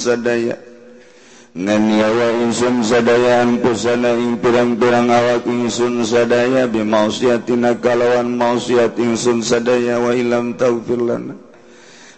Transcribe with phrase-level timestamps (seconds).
[0.00, 0.56] sadaya
[1.50, 10.14] nganyawa insun sadayaan kusana ing pirang-pirang awak insun sadaya bimausiatina kalawan mausiat insun sadaya wa
[10.14, 11.34] ilam taufir lana.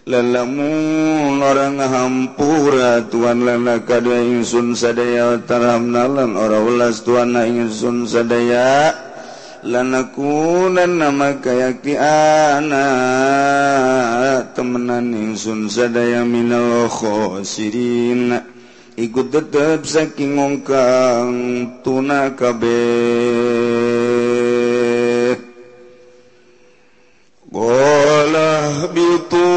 [0.03, 8.92] Lalamun orang hampura tuan lana kadua insun sadaya tarham lan ora ulas tuan insun sadaya
[9.63, 12.87] lanakunan nama kayakti ana
[14.59, 18.43] temenan ingsun sadaya minal khosirin
[18.99, 21.31] ikut tetep saking ngongkang
[21.87, 22.83] tuna kabeh.
[27.53, 29.49] Golah bitu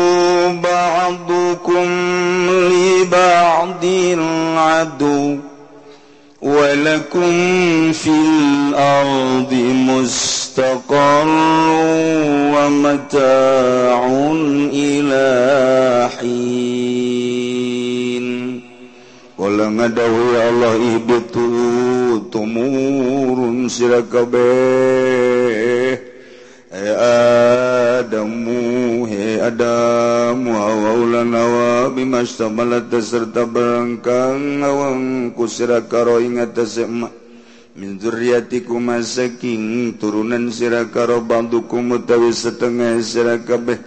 [0.60, 1.90] ba'dukum
[2.70, 4.22] li ba'din
[4.54, 5.55] adu.
[6.46, 7.34] ولكم
[7.92, 9.54] في الأرض
[9.90, 11.28] مستقر
[12.54, 14.00] ومتاع
[14.74, 15.26] إلى
[16.20, 16.86] حين.
[19.38, 24.86] ولا ngadawi Allah ibitu tumurun sirakabeh
[26.76, 28.60] Adamu
[29.08, 32.52] he Adamu walanawabimasta
[33.00, 36.68] serta berangkang awang kusira karo ingata
[37.80, 43.80] min zurriyatikum masaking turunan sira karo bandukum utawi setengah sira kabeh.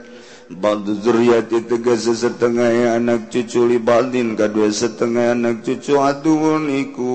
[0.48, 7.12] Bandu zurriyati tegas setengah anak cucu libaldin kadua setengah anak cucu aduun iku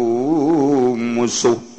[0.94, 1.73] musuh.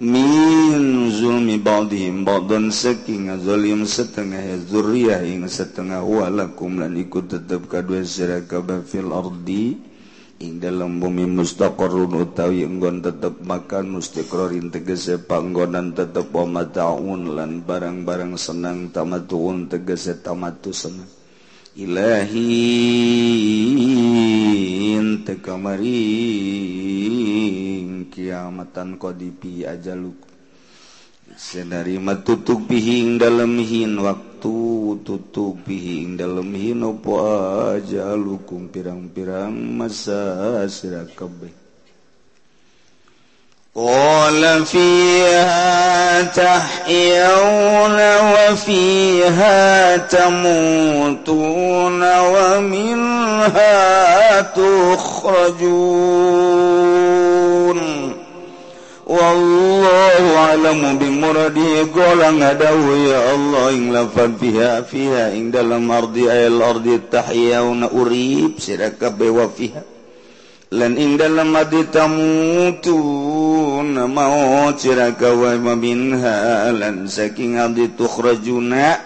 [0.00, 8.00] min zulmi ba'dihim ba'dan saking zalim setengah zuriyah ing setengah walakum lan ikut tetep kadua
[8.08, 9.76] sira kabeh fil ardi
[10.40, 17.60] ing dalam bumi mustaqarrun utawi enggon tetep makan mustiqrarin tegese panggonan tetep wa mataun lan
[17.60, 21.12] barang-barang senang tamatun tegese tamatu senang
[21.76, 22.48] ilahi.
[25.00, 26.04] Lain tekamari
[28.12, 30.28] kiamatan kodipi aja luku
[31.32, 34.52] Sedarima tutup pihing dalam hin waktu
[35.00, 37.16] tutup pihing dalam hin opo
[37.72, 41.59] aja lukum pirang-pirang masa sirakabeh.
[43.75, 47.99] قال فيها تحيون
[48.33, 53.75] وفيها تموتون ومنها
[56.85, 58.13] تخرجون
[59.05, 66.63] والله أعلم بمرده قال ngadawu ya Allah ing lafad fiha fiha ing dalam ardi ayal
[66.63, 69.83] ardi tahyauna urib sira kabeh wa fiha
[70.70, 72.94] lan ing dalam mati tamutu
[74.06, 79.02] mau ciraka wa minha lan saking adi tukhrajuna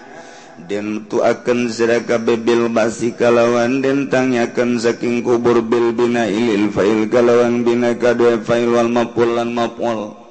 [0.69, 7.09] dan tu akan siraka bebil basi kalawan dan tanyakan saking kubur bil bina ilil fa'il
[7.09, 10.24] kalawan bina kadwe fa'il wal mapul lan mapul.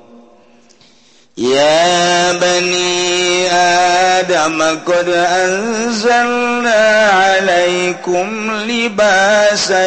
[1.39, 9.87] يا بني آدم قد أنزلنا عليكم لباسا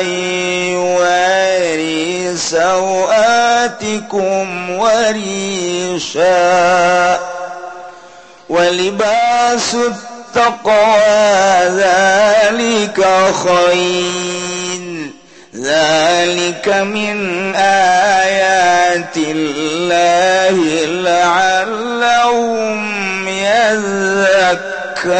[0.71, 4.09] يواري سوآتكم
[4.69, 6.27] وريشا
[8.49, 10.97] ولباس التقوى
[11.67, 13.07] ذلك
[13.45, 14.56] خير
[15.56, 17.16] ذلك من
[18.24, 20.56] آيات الله
[21.04, 22.80] لعلهم
[23.28, 25.12] يذكرون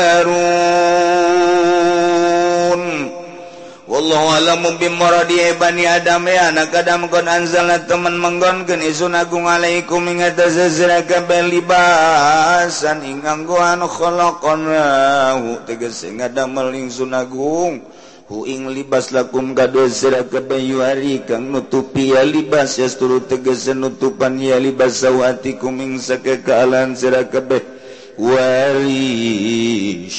[3.89, 10.01] والله alam bimuradi bani adam ya anak adam kon anzalna teman menggonkeun isun agung alaikum
[10.09, 10.57] ing atas
[11.05, 17.85] kabeh libasan ing anggoan khalaqnahu tegese ngadamel ingsun agung
[18.28, 25.00] ing libas lakum gado sira kebayuari kang nutupi ya libas yasturu tegesen nutupan ya libas
[25.00, 27.64] sawatikum ing sakekaalan sira kabeh
[28.20, 30.12] wari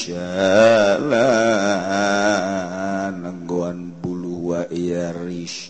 [3.21, 5.69] nanggoan bulu wa iyarish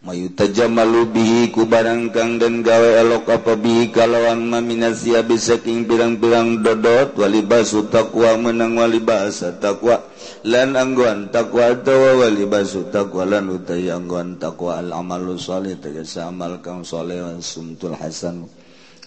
[0.00, 5.84] Mayu tajamalu bihi ku barang kang dan gawe elok apa bihi kalawan maminasi abis saking
[5.84, 10.09] pirang-pirang dodot walibas takwa menang walibas takwa
[10.48, 16.64] lan angguan takwa tawawali basu takwa lan utai angguan takwa al amalu soleh tegesa amal
[16.64, 18.48] kang soleh wan sumtul hasan.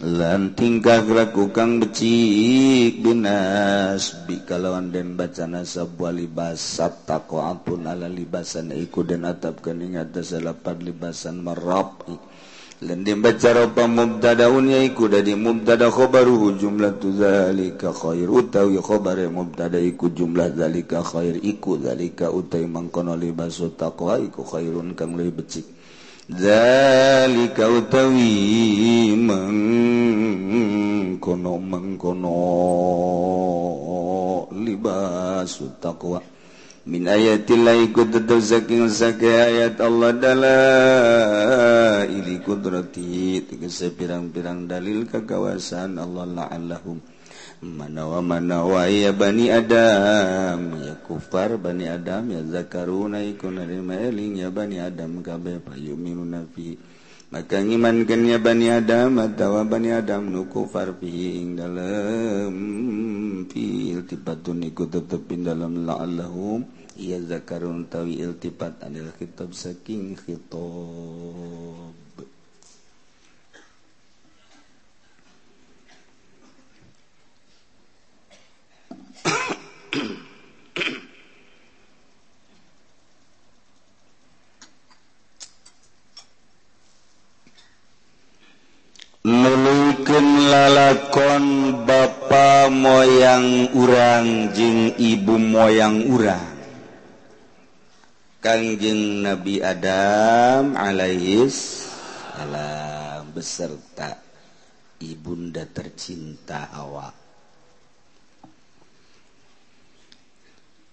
[0.01, 5.61] Lan tingkah laku kang becik binas bi kalawan den bacana
[6.01, 12.17] wali libasat takwa ampun ala libasan iku den atap kening atas salapan libasan merapi
[12.83, 18.27] dibaca ropa mubdadaun yaiku dari mubdada khobaruhu jumlah tu zalika khair.
[18.27, 24.91] Utawi khobar mubtada iku jumlah zalika khair iku zalika utai mangkono libasu taqwa iku khairun
[24.99, 25.63] kang lebih becik.
[26.27, 30.43] Zalika utawi mangkono
[31.63, 32.35] mangkono
[34.51, 36.32] libasu taqwa.
[36.83, 38.11] min ayatlah ikut
[38.43, 43.39] saking sake ayat Allah dalam ili kudrati.
[43.47, 46.99] Tegese pirang-pirang dalil kekawasan Allah la'allahum.
[47.63, 54.43] Mana wa mana wa ya bani adam ya kufar bani adam ya zakaruna ikun eling
[54.43, 55.63] ya bani adam kabeh
[55.95, 56.75] minu fi
[57.33, 62.53] maka ngiman genya Bani Adam atawa Bani Adam nuku farfihi ing dalam
[63.49, 66.61] fil tibatun iku tetepin dalam la'allahum.
[66.93, 71.97] Iya zakarun tawi iltifat anil khitab saking khitab.
[92.83, 96.51] moyang urang jeung ibu moyang urang.
[98.43, 101.87] Kangjeng Nabi Adam alaihis
[102.35, 104.19] salam beserta
[104.99, 107.15] ibunda tercinta awak.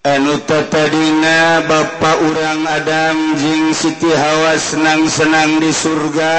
[0.07, 6.35] Anu tadina Bapak urang Adam Jing Siti Hawa senang-senang di surga.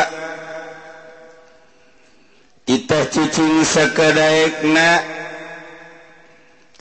[2.65, 5.20] Kita cicing sekadaekna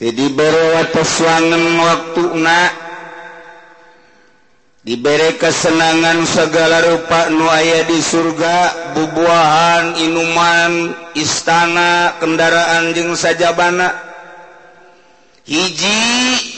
[0.09, 2.59] diberwangen waktu na
[4.81, 8.57] diberi kesenangan segala rupa nuaya di surga
[8.97, 10.73] bubuahan inuman
[11.13, 13.93] istana kendaraan jeng sajabana.
[15.45, 16.01] Hiji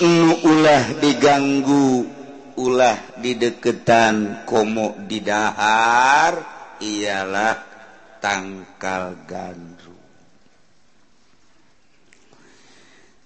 [0.07, 2.07] nu ulah diganggu
[2.55, 6.35] ulah dideketan komo didahar
[6.79, 7.59] ialah
[8.23, 9.82] tangkal ganda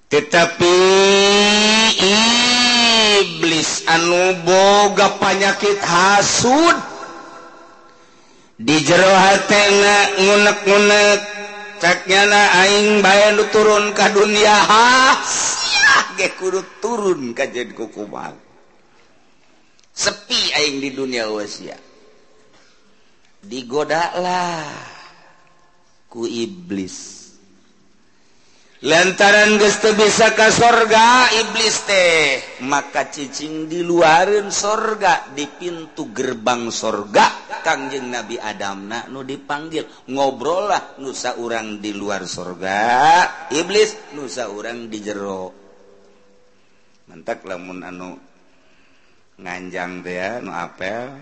[0.08, 0.76] tetapi
[3.20, 6.78] iblis anu boga panyakit hasud.
[8.58, 9.06] Di jero
[10.18, 11.20] ngunek-ngunek
[11.78, 14.58] caknyana aing bay turun ka dunia.
[14.66, 15.58] Has
[16.26, 18.34] kudu turun kajjad kukumal
[19.94, 21.78] sepi aing di dunia wasia
[23.42, 24.66] digodalah
[26.10, 27.17] ku iblis.
[28.86, 36.70] lantaran gesta bisa ke sorga iblis teh maka cicing di luarin sorga di pintu gerbang
[36.70, 37.50] sorga.
[37.66, 42.80] Kangjeng Nabi Adam na nu dipanggil ngobrol lah nusa orang di luar sorga.
[43.50, 45.50] Iblis nusa orang di jero.
[47.10, 48.14] Mentak lamun anu
[49.42, 51.18] nganjang teh ya nu apel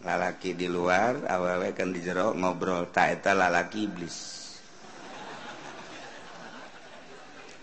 [0.00, 4.37] lalaki di luar awewe kan di jero ngobrol taeta lalaki iblis.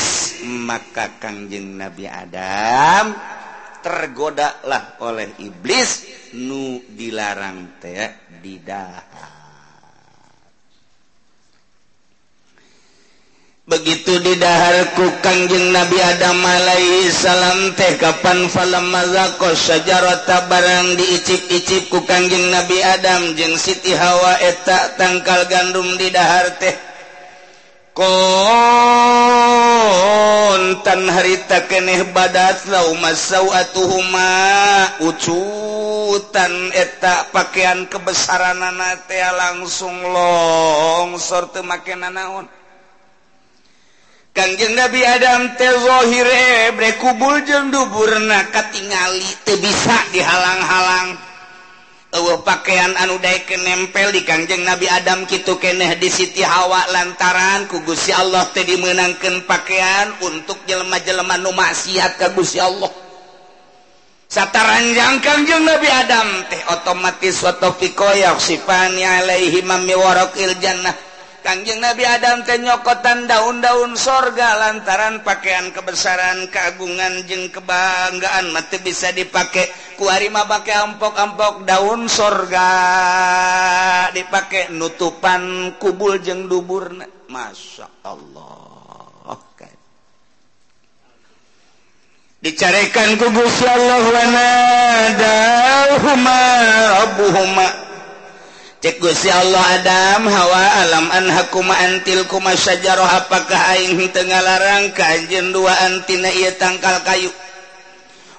[0.47, 3.11] maka Kangjeng Nabi Adam
[3.83, 6.07] tergodalah oleh iblis.
[6.35, 9.36] Nu dilarang teh didahar
[13.67, 22.79] begitu didahar kukangjeng Nabi Adam Alaihissalam teh kapan Falamazako sajarota barang diicip-icip ku kukangjeng Nabi
[22.79, 26.71] Adam jeung Siti Hawa eta tangkal gandum didahar teh.
[27.91, 28.31] Kontan
[31.11, 34.31] harita keneh badat lau masauatuhuma
[35.01, 42.56] ucutan etak pakaian kebesaran nana teh langsung longsor teu make nanaon.
[44.37, 46.69] Kanjeng Nabi Adam teh zahire
[47.01, 51.17] kubul jeung duburna katingali teu bisa dihalang-halang.
[52.13, 57.65] Eueuh pakaian anu daekeun nempel di Kanjeng Nabi Adam kitu keneh di Siti Hawa lantaran
[57.65, 62.93] ku Gusti Allah teh dimeunangkeun pakaian untuk jelema-jelema nu maksiat ka Gusti Allah.
[64.29, 69.97] Sataranjang Kanjeng Nabi Adam teh otomatis wa taufiqo sifani alaihi mammi
[70.61, 71.06] jannah
[71.47, 79.63] Kanjeng Nabi Adam tenyokotan daun-daun sorga lantaran pakaian kebesaran keagungan jeng kebanggaan mati bisa dipakai
[79.95, 82.67] kuarima pakai ampok-ampok daun sorga
[84.11, 86.91] dipakai nutupan kubul jeng dubur
[87.31, 89.71] Masya Allah okay.
[92.43, 94.51] dicarikan kubus Allah wana
[95.15, 96.41] dahuma
[96.91, 97.86] rabbuhuma
[98.95, 106.31] Gusi Allah Adam hawa alam anhakuma antilkuma sajaroh apakah aing tengah larang kanjen dua antina
[106.31, 107.27] ia tangkal kayu?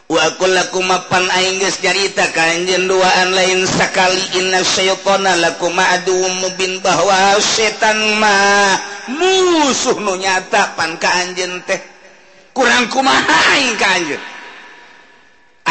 [0.09, 0.81] Wa laku
[1.13, 8.17] pan aing geus nyarita kaanjen duaan lain sakali inna syaitana lakuma aduwwum mubin bahwa setan
[8.17, 8.81] mah
[9.13, 11.77] musuh nu nyata pan ka anjeun teh.
[12.57, 14.23] Kurang kumaha aing ka anjeun.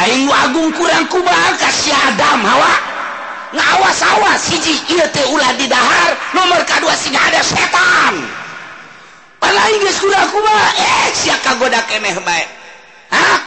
[0.05, 2.96] aing agung kurang kumaha ka si Adam hawa.
[3.55, 4.75] ngawas-awas siji
[5.31, 8.15] ulah didahar nomor kedua sehingga ada setan.
[9.37, 12.45] Palain geus kuda kumaha eh sia kagoda keneh bae.
[13.13, 13.39] Hah?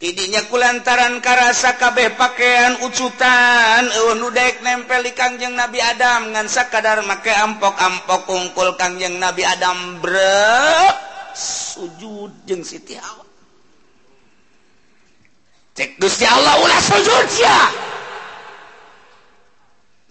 [0.00, 6.48] Tidinya kulantaran karasa kabeh pakaian ucutan eueuh nu dek nempel di Kangjeng Nabi Adam ngan
[6.48, 10.88] sakadar make ampok-ampok ungkul Kangjeng Nabi Adam bre
[11.36, 13.29] sujud jeung Siti Hawa.
[15.96, 17.58] Gusti Allah ulah sujud sia.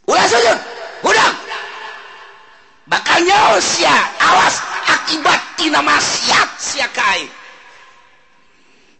[0.09, 0.57] Ulah sujud.
[1.05, 1.35] Hudang.
[2.89, 3.93] Bakal nyaos sia.
[4.17, 4.55] Awas
[4.89, 7.29] akibat tina maksiat sia kai.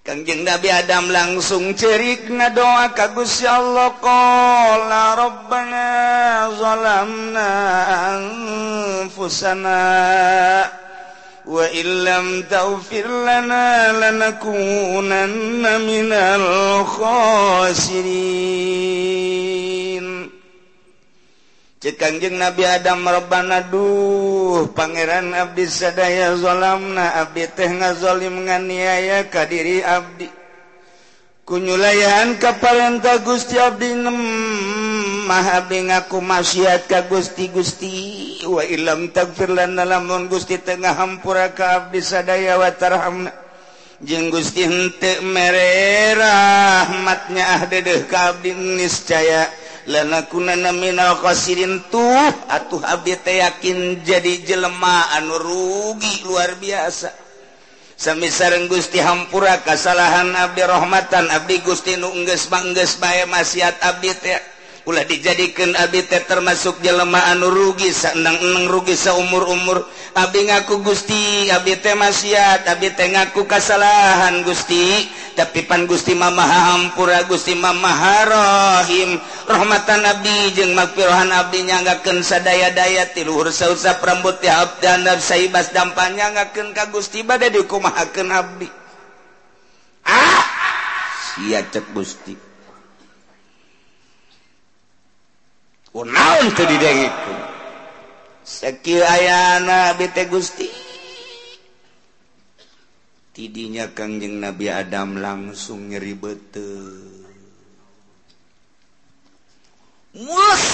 [0.05, 5.89] Kangjeng Nabi Adam langsung cerik ngadoa ka Gusti Allah qala rabbana
[6.57, 7.49] zalamna
[8.17, 9.81] anfusana
[11.49, 13.65] وإن لم تغفر لنا
[13.97, 17.49] لنكونن من الخاسرين.
[21.79, 30.27] Cekangjeng Nabi Adam Rabbana duh Pangeran Abdi sadaya zolamna Abdi teh ngazolim nganiaya kadiri Abdi.
[31.47, 34.19] Kunyulayan kaparenta Gusti Abdi nem
[35.29, 37.93] mahbi ngaku maksiat ka Gusti Gusti.
[38.49, 43.29] Wa ilam takfir lan lamun Gusti tengah hampura ka abdi sadaya wa tarhamna.
[44.01, 49.45] Jeung Gusti henteu mere rahmatnya ah dedeh ka abdi niscaya.
[49.85, 52.33] Lanakunana minal khasirin tuh.
[52.49, 57.29] Atuh abdi teh yakin jadi jelema anu rugi luar biasa.
[57.99, 64.39] Samisareng Gusti hampura kesalahan Abdi rahmatan Abdi Gusti nungges mangges bae maksiat Abdi teh.
[64.89, 69.85] Ulah dijadikan Abi teh termasuk jelemaan rugi sanang-enang rugi seumur-umur.
[70.17, 75.05] Abi ngaku Gusti Abi teh maksiat Abi teh ngaku kesalahan Gusti.
[75.37, 76.89] Tapi pan Gusti mah maha
[77.29, 84.41] Gusti mah maha rahim rahmatan Nabi jeung magfirahan Abi nyanggakeun sadaya-daya ti luhur sausap rambut
[84.41, 88.67] ti abdan saibas dampan nyanggakeun ka Gusti bade dikumahakeun Abi.
[90.09, 90.49] Ah!
[91.37, 92.48] Sia cek Gusti.
[95.93, 97.33] naon didengitku
[98.49, 100.69] sakieu ayana bete Gusti.
[103.29, 106.69] Tidinya Kangjeng Nabi Adam langsung nyeri bete
[110.17, 110.67] mules.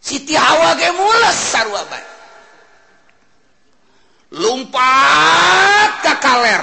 [0.00, 2.08] Siti Hawa ge mules sarua bae.
[4.30, 6.62] Lumpat ka kaler.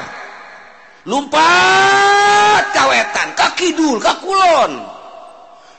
[1.07, 4.96] Lumpat ka wetan ka kidul ka kulon.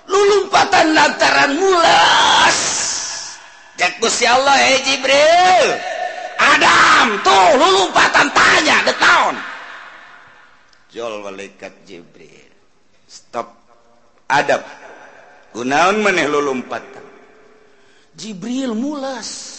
[0.08, 2.58] Lulumpatan lantaran mulas.
[3.78, 5.68] Cek Gusti Allah eh Jibril.
[6.38, 9.36] Adam tuh lulumpatan tanya the tahun.
[10.90, 12.50] Jol malaikat Jibril.
[13.06, 13.54] Stop.
[14.28, 14.60] Adam
[15.56, 17.04] gunaon maneh lulumpatan
[18.12, 19.56] Jibril mulas.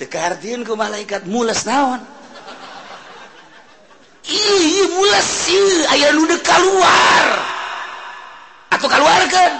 [0.00, 2.02] Tekardian ke malaikat mulas naon
[6.42, 7.24] keluar.
[8.78, 9.52] Aku keluarkan.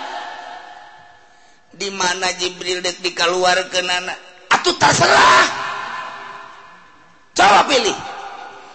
[1.73, 4.19] Dimana Jibril dek dikeluarkan anak?
[4.53, 5.47] Atau terserah.
[7.33, 7.97] Coba pilih.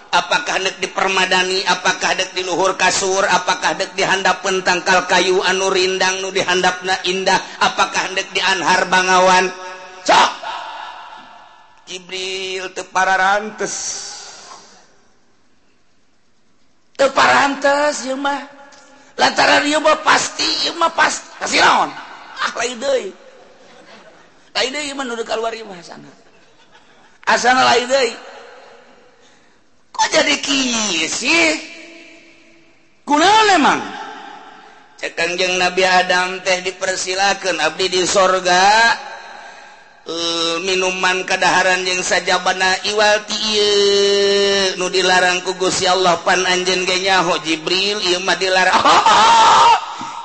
[0.08, 3.22] Apakah dek dipermadani Apakah dek di luhur kasur?
[3.28, 7.38] Apakah dek dihandap tangkal kayu anu rindang nu dihandapna indah?
[7.62, 9.52] Apakah dek di anhar bangawan?
[10.08, 10.32] Cok!
[11.88, 14.07] Jibril teu rantes
[16.98, 18.42] teparantes mah.
[19.18, 21.26] Lantaran ieu mah pasti ieu mah pasti.
[21.42, 21.90] Kasih naon?
[22.38, 23.10] Ah lain deui.
[24.54, 26.10] Lain deui mah nu kaluar ieu mah sana
[27.28, 28.12] asana lain deui.
[29.94, 31.50] Kok jadi kieu sih?
[33.08, 33.82] Kunaon emang?
[34.98, 38.94] Cekang jeng Nabi Adam teh dipersilakan abdi di sorga.
[40.08, 43.28] Eh, minuman keadaran yang saja bana iwal
[44.80, 48.80] nu dilarang kugus ya Allah pan anjen genyaho Jibril Imah dilarang.
[48.88, 49.76] Oh,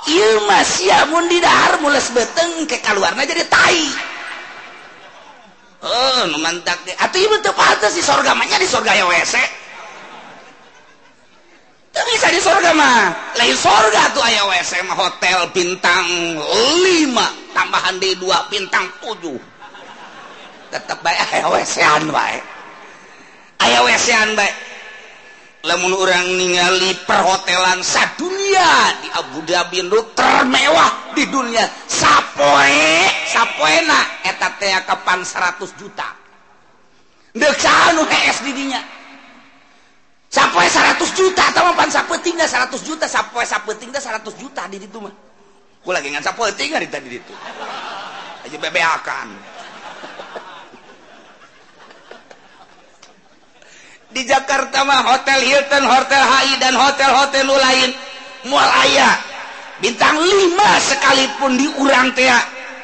[0.06, 3.82] Ilma siamun di dahar mules beteng ke keluarnya jadi tai.
[5.82, 9.34] Oh nu mantak deh atau ibu tepat si sorga mahnya di sorga ya WC.
[11.90, 13.34] Tapi bisa di sorga mah.
[13.34, 16.06] Lain sorga tuh ayah WC mah hotel bintang
[16.86, 19.51] lima tambahan di dua bintang tujuh
[20.72, 21.20] tetap baik
[25.62, 31.64] namun orang ningali perhotelan satu dunia di Abu Dhabi itu termewah di dunia.
[31.86, 34.00] Sapoe sapoena.
[34.26, 36.08] Eta teh kapan 100 juta.
[37.32, 38.82] Deuk anu HS di dinya
[40.28, 43.06] sapoe 100 juta atau pan sapeuting 100 juta.
[43.06, 45.14] Sapoe sapeuting 100 juta di ditu mah.
[45.80, 47.34] Ku lagi ngan sapeuting di tadi ditu.
[48.42, 49.51] Aja bebeakan.
[54.12, 57.90] Di Jakarta mah hotel Hilton hotel HI dan hotel-hotel lain
[58.46, 59.16] mual ayah
[59.80, 60.28] bintang 5
[60.92, 62.28] sekalipun diurang teh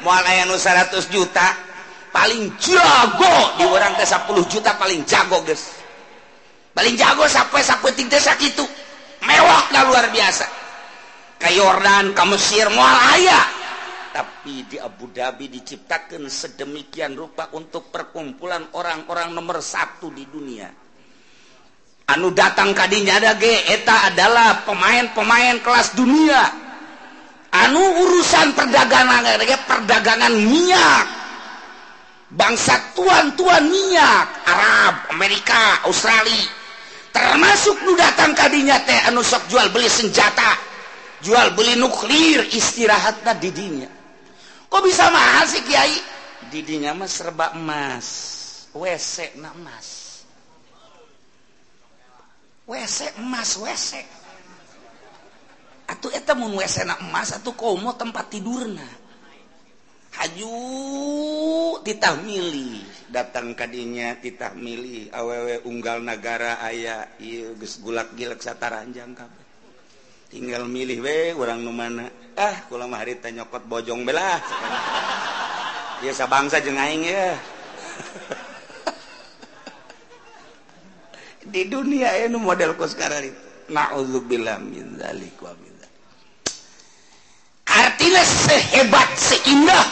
[0.01, 1.69] mual ayah nu 100 juta.
[2.09, 5.77] Paling jago di orang teh 10 juta paling jago guys
[6.73, 8.65] paling jago sampai sampai tiga itu
[9.21, 10.45] mewah dah luar biasa.
[11.39, 13.45] Ke Yordan ke Mesir mual ayah
[14.09, 20.88] tapi di Abu Dhabi diciptakan sedemikian rupa untuk perkumpulan orang-orang nomor satu di dunia
[22.15, 26.41] anu datang kadinya ada Geta adalah pemain-pemain kelas dunia.
[27.49, 29.25] Anu urusan perdagangan
[29.65, 31.05] perdagangan minyak.
[32.29, 36.45] Bangsa tuan-tuan minyak Arab Amerika Australia.
[37.09, 40.69] Termasuk lu datang kadinya teh anu sok jual beli senjata
[41.19, 43.89] jual beli nuklir istirahatnya didinya
[44.71, 45.97] kok bisa mahal sih Kiai?
[46.49, 48.07] Didinya mas serba emas
[48.71, 49.98] WC emas
[52.69, 54.05] WC emas WC.
[55.89, 58.85] Atuh eta mun WC na emas atuh komo tempat tidurna.
[60.13, 60.53] Haju
[61.81, 69.15] titah milih datang kadinya titah milih awewe unggal negara ayah iya geus gulak gilek sataranjang
[69.17, 69.45] kabeh
[70.29, 72.05] tinggal milih we orang nu mana.
[72.37, 74.37] Ah kula mah harita nyokot bojong belah.
[76.05, 77.33] Biasa bangsa jeung aing ya
[81.49, 83.41] di dunia ini model ku sekarang itu.
[83.69, 85.69] Naudzubillah min dzalik wa min
[87.69, 89.85] artinya sehebat seindah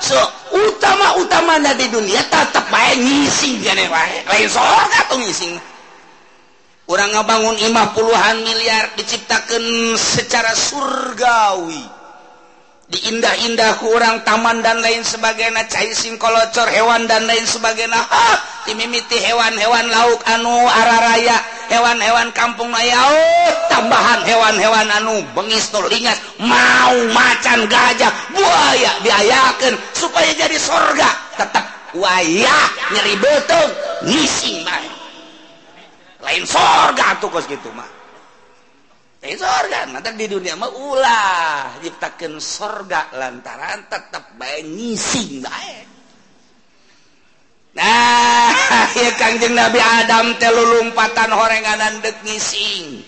[0.00, 0.16] so
[0.56, 5.54] utama utama di dunia tetap baik ngising jadi lain sorga tuh ngising.
[6.90, 12.01] Orang ngebangun imah puluhan miliar diciptakan secara surgawi.
[12.92, 17.96] diindah-indah kurang taman dan lain sebagainya cair singkolocor hewan dan lain sebagainya.
[17.96, 18.36] Nah
[18.68, 26.94] dimimiti hewan-hewan lauk anu araraya hewan-hewan kampung Maya oh, tambahan hewan-hewan anu bengistul ingat mau
[27.10, 31.64] macan gajah buaya diayakan supaya jadi surga tetap
[31.96, 33.66] wayah nyeri betul
[34.06, 34.62] ngising
[36.22, 38.01] lain surga tuh kos gitu mah
[39.22, 39.86] sorga
[40.18, 41.78] di dunia mah ulah.
[41.78, 45.46] Ciptakan sorga lantaran tetap baik baik
[47.72, 48.52] Nah
[49.20, 53.00] Kanjeng Nabi Adam telulumpatan horenganan dek ngising.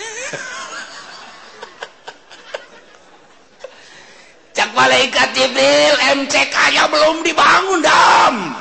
[4.56, 5.92] Cak malaikat Jibril
[6.24, 8.56] MCK nya belum dibangun dam.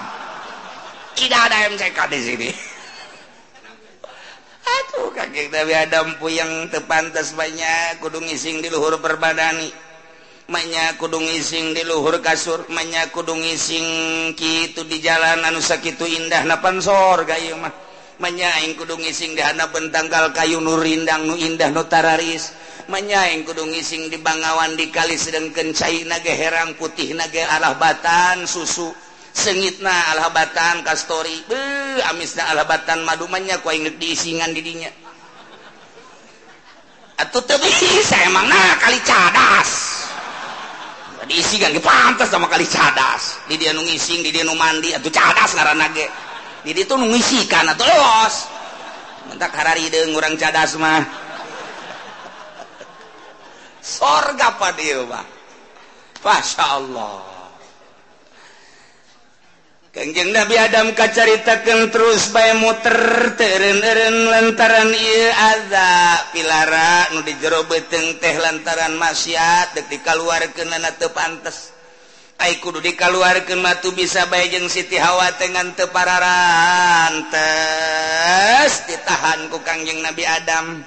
[1.15, 2.51] Tidak ada MCK di sini
[4.69, 9.89] Atuh kakek Dewi Adam puyeng tepantas banyak kudu ngising di luhur perbadani
[10.49, 13.85] Manya kudu ngising di luhur kasur, manya kudu ngising
[14.33, 17.69] kitu di jalan anu sakitu indah napan sorga ieu mah.
[18.17, 22.49] Menyaing kudu ngising di hana bentanggal kayu nu rindang nu indah nu tararis.
[22.89, 28.49] Manyaing kudu ngising di bangawan di kali sedengkeun cai nage herang putih nage arah batan
[28.49, 28.89] susu.
[29.31, 34.89] sengitna alhabatan kastori beuh amisna alhabatan madumannya ku inget diisingan didinya
[37.19, 39.99] atuh teu bisa emang nah kali cadas.
[41.27, 43.43] Diisingan kan pantas sama kali cadas.
[43.45, 46.07] Di dia nu ngising di dia nu mandi atuh cadas ngaranna ge.
[46.63, 48.35] Di ditu tuh nu ngisikan atuh los
[49.29, 51.03] mentak harari deung urang cadas mah.
[53.83, 55.27] Sorga pa dieu mah
[56.19, 57.38] Masya Allah.
[59.89, 67.65] Kanjeng Nabi Adam kacaritakan terus bay muter teren-eren lantaran ieu ada pilara nu di jero
[67.65, 71.73] beteng teh lantaran maksiat dek dikaluarkeun lana teu pantes.
[72.37, 77.33] Ai kudu dikaluarkeun mah tuh bisa bae jeung Siti Hawa teh ngan teu pararantes
[78.85, 80.85] ditahan ku kanjeng Nabi Adam.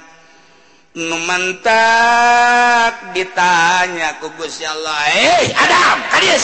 [0.95, 6.39] Nu mantak ditanya ku Gusti Allah, "Eh Adam, kadieu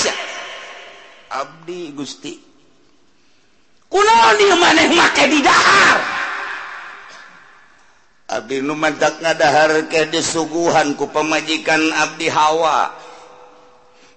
[1.28, 2.47] Abdi Gusti
[4.58, 5.98] maneh make dihar
[8.28, 12.92] Abdi Numantak ngadahar disuguhan ku pemajikan Abdi Hawa.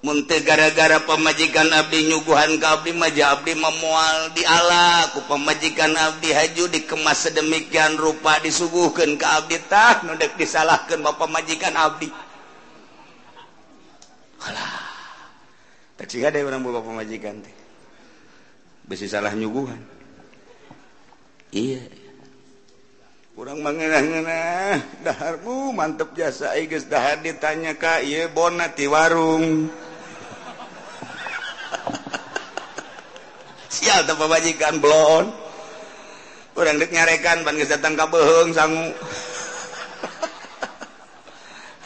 [0.03, 6.27] Munte gara-gara pemajikan Abdi nyuguhan ke Abdi Maja Abdi memual di Allah ku pemajikan Abdi
[6.35, 9.55] Haju dikemas sedemikian rupa disuguhkan ke Abdi.
[9.71, 12.11] Tah nudek disalahkan Bapak majikan Abdi.
[14.43, 14.91] Alah.
[16.01, 17.60] Tak ada orang bapak pemajikan teh.
[18.85, 19.81] besi salah nyuguhan.
[21.51, 21.83] Iya.
[23.31, 29.71] Kurang mengenang-ngenah daharmu mantep jasa iges dahar ditanya Ka iya bona ti warung?
[33.73, 35.31] Sial tempat bajikan blon.
[36.51, 38.91] Kurang dek nyarekan pan geus datang ka beuheung sangu.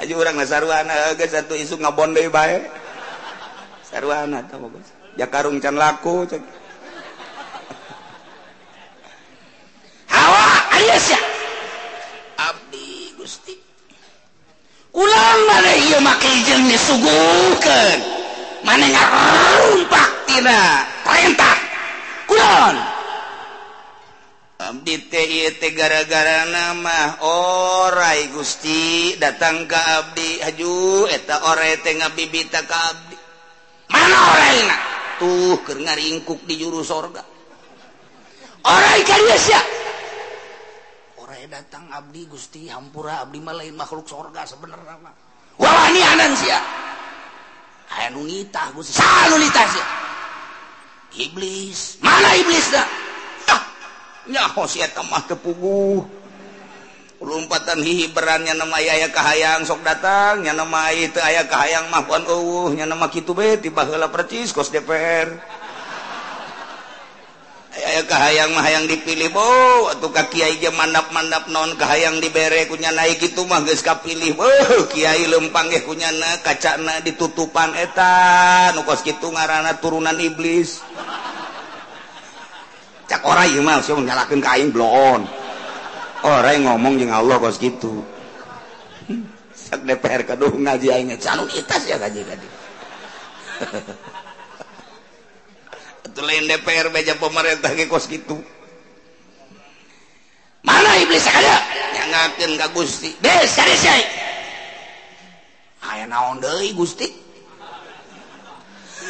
[0.01, 2.65] Haji orang nasaruan geus satu isu ngabon deui bae.
[3.85, 6.64] Saruana tah bagus jakarung can laku cek.
[12.35, 13.55] Abdi Gusti.
[14.91, 15.41] Ulang
[16.67, 17.97] disuguhkan
[18.67, 20.83] manpak tidak?
[21.07, 21.57] Perintah.
[22.27, 22.75] Kulon.
[24.59, 27.23] Abdi TIT gara-gara nama.
[27.23, 30.43] Orai Gusti datang ke Abdi.
[30.43, 33.17] Haju eta orai tengah bibita ke Abdi.
[33.93, 34.59] Mana orai
[35.23, 37.23] tuh keur ngaringkuk di juru sorga.
[38.65, 39.84] Orai kalian siap
[41.55, 44.99] datang Abdi Gusti Hampura Abdi mah lain makhluk sorga sebenarnya.
[45.55, 46.59] Wah ini anan sia.
[47.95, 48.91] Aya nu nitah Gusti.
[48.91, 49.87] Saha nitah sia?
[51.15, 52.03] Iblis.
[52.03, 52.83] Mana iblis dah?
[53.47, 53.63] Tah.
[54.27, 56.03] Nyaho sia mah kepuguh.
[57.23, 62.27] Lompatan hihi berannya nama ayah kahayang sok datang, nya nama itu ayah kahayang mah puan
[62.27, 65.31] eueuh, nya nama kitu be tiba heula percis kos DPR.
[68.07, 69.43] kahayang mahayang dipilih bo
[69.91, 76.09] atau Kyai mandap-mandap non kahayang diberre punya naik itu mah kapilih wow, Kyai lempang punya
[76.41, 80.79] kacana ditutupan eta nukos gitu ngaranana turunan iblis.
[83.05, 85.27] Cak orangnyalakan kain blon.
[86.25, 88.15] Orang ngomong je Allah kos gitu
[89.85, 90.87] DPR ngaji
[91.49, 92.47] kita ya gaji tadi
[96.23, 98.39] lain DPR beja pemerintah ke kos gitu
[100.65, 101.61] mana iblis ada?
[101.93, 103.13] Yang ka Gusti.
[103.21, 104.01] Des cari saya
[105.85, 107.05] aya naon deui Gusti?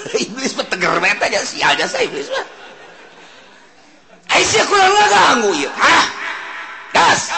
[0.28, 2.46] Iblis peteger beta aja si aja saya iblis mah.
[4.36, 6.06] Aisyah kurang ganggu hah?
[6.92, 7.32] Das.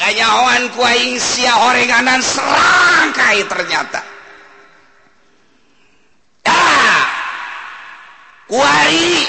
[0.00, 4.00] Kanyawan kuaing sia horenganan serangkai ternyata.
[8.46, 9.26] kuari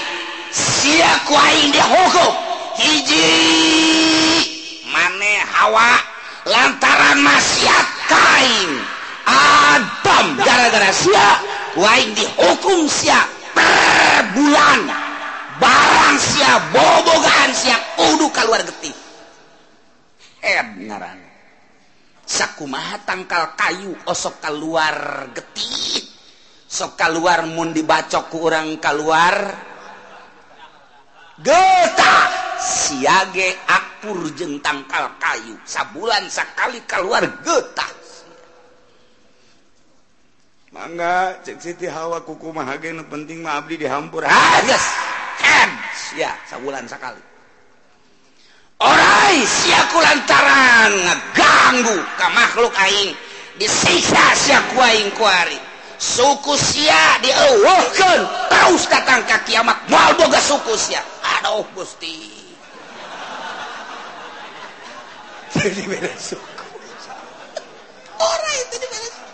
[0.54, 2.34] sia kuaing dia hukum.
[2.78, 3.30] Hiji.
[4.94, 5.98] Maneh hawa.
[6.48, 8.72] Lantaran maksiat kain.
[9.28, 10.26] Adam.
[10.42, 11.28] Gara-gara sia
[11.76, 13.20] kuaing dihukum sia
[13.52, 14.82] per bulan.
[15.58, 18.94] Barang sia bobogaan sia kudu keluar getih.
[20.46, 21.18] Eh ngaran.
[22.28, 26.17] Sakumaha tangkal kayu osok keluar getih.
[26.68, 29.56] sok keluar mun dibacok ku orang keluar
[31.40, 32.28] getah
[32.60, 35.56] siage akur jeng tangkal kayu.
[35.64, 37.92] Sabulan sekali keluar getah
[40.76, 44.28] mangga cek siti hawa kuku mah nu penting mah abdi dihampur.
[44.28, 44.86] Ah yes.
[45.40, 47.22] Kan sia sabulan sekali
[48.78, 53.16] orai sia ku lantaran ngeganggu ka makhluk aing.
[53.58, 55.67] Disiksa sia ku aing ku ari
[55.98, 59.78] suku Sya dikan terus datang ke kiamat.
[59.90, 61.02] Mau boga suku Sya
[61.38, 62.34] aduh gusti.
[65.58, 66.66] Jadi beda suku.
[68.18, 69.34] Orang itu di beda suku.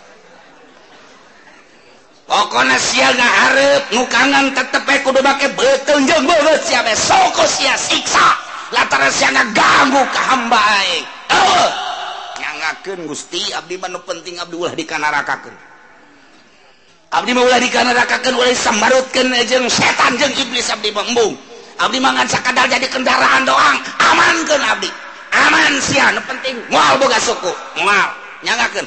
[2.24, 8.26] Pokoknya Sya gak harap nukangan tetep kudu pake betul jeng boga Sya suku Sya siksa.
[8.72, 11.06] Lantaran Sya ganggu ke hamba aing
[12.64, 15.52] nyangakeun gusti abdi manu penting abdi ulah dikanarakakeun
[17.12, 21.36] Abdi mau ulah dikanarakakeun ulah disambarutkeun eh, jeung setan jeung iblis abdi bembung.
[21.82, 23.78] Abdi mangan sakadal jadi kendaraan doang.
[24.00, 24.90] Amankeun abdi.
[25.34, 27.50] Aman sia nu penting moal boga suku.
[27.82, 28.08] Moal
[28.46, 28.86] nyangakeun.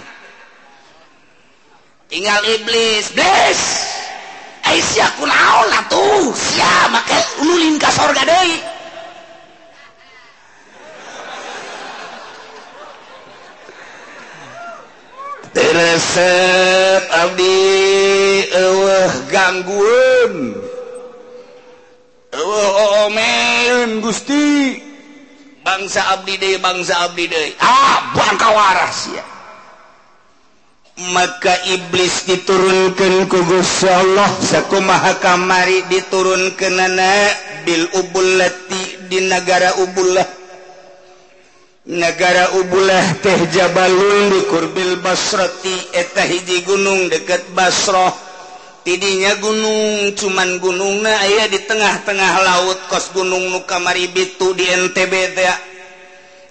[2.07, 3.59] Tinggal iblis, iblis.
[3.59, 4.05] Eh,
[4.67, 6.31] Aisyah kunaon atuh?
[6.35, 8.76] Sia make ululin ka sorga deui.
[15.55, 17.55] resep Abdi
[18.51, 20.33] eueuh gangguan
[22.37, 24.83] Eueuh men Gusti.
[25.63, 27.51] Bangsa Abdi deui, bangsa Abdi deui.
[27.59, 29.23] ah, bangka waras ya.
[31.11, 34.31] Maka iblis diturunkan ku Gusti Allah.
[34.39, 37.11] Sakumaha kamari diturunkeunana
[37.67, 40.36] bil Ubulati di nagara ubullah
[41.87, 48.11] negara Ubulah teh Jabalun di Kurbil Basroti eta hiji gunung deket Basroh
[48.83, 55.55] tidinya gunung cuman gunungna aya di tengah-tengah laut kos gunung Nukamaribitu di NTB teh.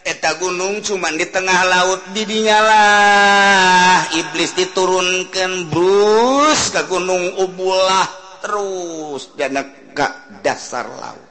[0.07, 8.07] Eta gunung cuman di tengah laut didinyalah iblis diturunkan brus ke gunung Ubulah
[8.44, 9.35] terus.
[9.35, 9.59] Dan
[9.90, 10.07] ke
[10.46, 11.26] dasar laut.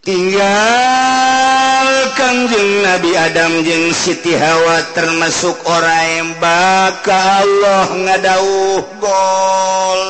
[0.00, 10.02] tinggal Kangjeng Nabi Adam jeung Siti Hawa termasuk orang embak baka Allah ngadauh gol.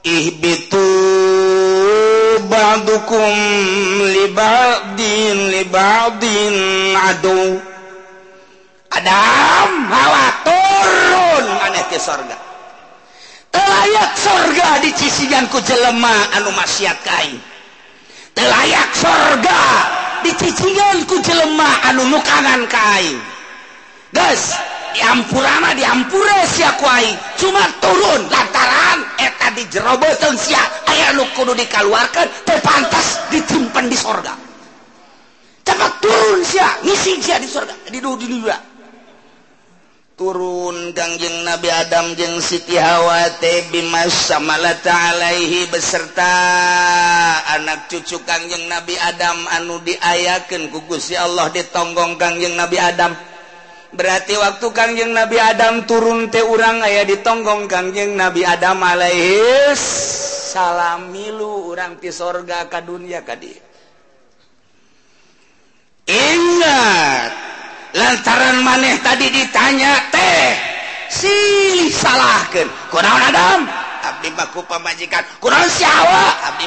[0.00, 0.90] Ihbitu
[2.48, 3.36] ba'dukum
[4.08, 6.56] li ba'din li ba'din
[6.96, 7.60] adu.
[8.90, 12.36] Adam Hawa turun aneh ke sorga.
[13.52, 17.49] Telayak sorga dicisigan ku jelema anu maksiat kain.
[18.38, 19.62] layak surga
[20.22, 23.18] dicicingan ku jelemah anu nukangan kain
[24.14, 24.54] guys
[24.94, 32.26] diampurana diampure sia kuai cuma turun lantaran eta di jerobotan sia aya nu kudu dikeluarkan
[32.42, 34.34] terpantas ditimpan di sorga.
[35.62, 38.69] Cepat turun sia ngisi sia di sorga di dunia
[40.20, 40.92] turun.
[40.92, 46.28] Gangjeng Nabi Adam jeung Siti Hawate Bimas Samalata Alaihi beserta
[47.56, 49.48] anak cucu Kangjeng Nabi Adam.
[49.56, 53.16] Anu diayaken kugus ya Allah ditonggong Kangjeng Nabi Adam.
[53.96, 59.72] Berarti waktu Kangjeng Nabi Adam turun teh urang aya ditonggong Kangjeng Nabi Adam alaihi
[60.52, 63.34] salamilu urang ti sorga ka dunia ka
[66.10, 67.50] Ingat
[67.94, 70.46] lantaran maneh tadi ditanya teh
[71.10, 73.66] silih salahkan kurang Adam?
[74.00, 76.66] Abdi pemajikan kurang siawa Abdi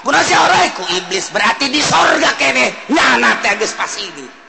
[0.00, 0.34] kurang si
[0.72, 2.72] ku iblis berarti di sorga kene.
[2.88, 4.40] Nyana teh geus pas ini.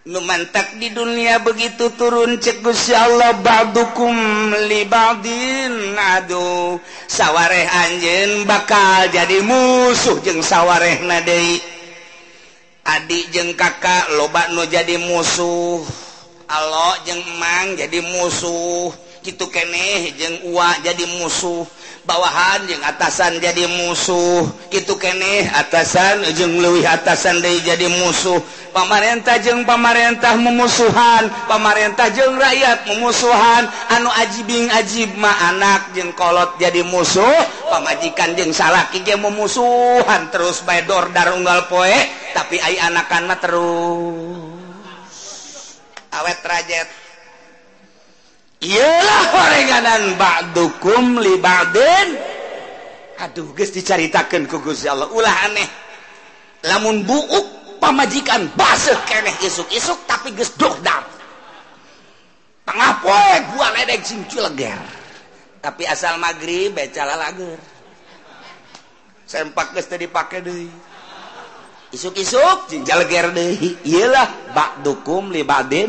[0.00, 8.48] Nu mantak di dunia begitu turun cek Gusti Allah badukum li badin aduh sawareh anjeun
[8.48, 11.79] bakal jadi musuh jeung sawareh deui.
[12.80, 15.84] Adik jeung kakak loba nu jadi musuh.
[16.48, 18.88] Allah jeng emang jadi musuh.
[19.20, 21.68] Gitu keneh jeung uak jadi musuh.
[22.10, 24.50] bawahan yang atasan jadi musuh.
[24.74, 28.42] Itu kene atasan ujung luwih atasan dari jadi musuh.
[28.74, 33.70] Pamarentah jeng pamarentah memusuhan pamarentah jeng rakyat memusuhan.
[33.94, 37.38] Anu ajibing ajib ma anak jeng kolot jadi musuh.
[37.70, 41.94] Pamajikan jeng salaki jeng memusuhan terus bae darunggal unggal poe
[42.34, 44.58] tapi ai anakan mah terus.
[46.10, 46.99] Awet rajat.
[48.60, 52.20] ialah oreganan bakdukum libaden
[53.20, 55.08] aduh guys diceritakan ku Gusti Allah.
[55.12, 55.68] Ulah aneh.
[56.64, 61.00] Lamun buuk pamajikan basah keneh isuk-isuk tapi geus dogdam
[62.68, 64.76] tengah poe gua ledek sing culeger
[65.64, 67.56] tapi asal maghrib becala lager
[69.24, 70.68] sempak geus teu dipake deui.
[71.90, 73.80] Isuk-isuk jeung jaleger deui.
[73.88, 75.88] Ieu lah bakdukum libaden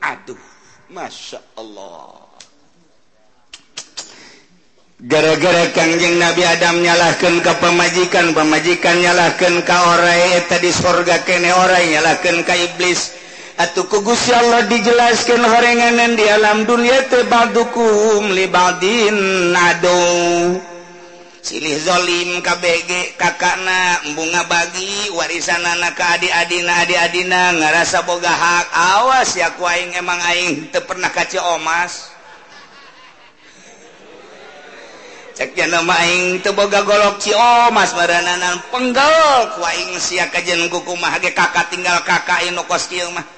[0.00, 0.47] aduh.
[0.88, 2.16] Masya Allah.
[4.98, 11.92] Gara-gara Kangjeng Nabi Adam nyalahkan ke pemajikan pemajikan nyalahkan ke orai tadi surga kene orai
[11.92, 13.14] nyalahkan ke iblis.
[13.60, 20.56] Atau kugus ya Allah dijelaskan horenganan di alam dunia tebadukum libadin nadu.
[21.42, 28.66] silihzolim KBG kakakna bunga bagi warisan anak keadi-adina adik-adina ngerasa boga hak.
[28.74, 32.14] Awas ya kuing emang Aing te pernah kaca omas.
[35.38, 39.14] Ceknya nama Aing teboga golok ci Ciomas penggel penggal
[39.54, 43.37] kuing sia kajen kuku mah kakak tinggal kakak inu kos kieu mah.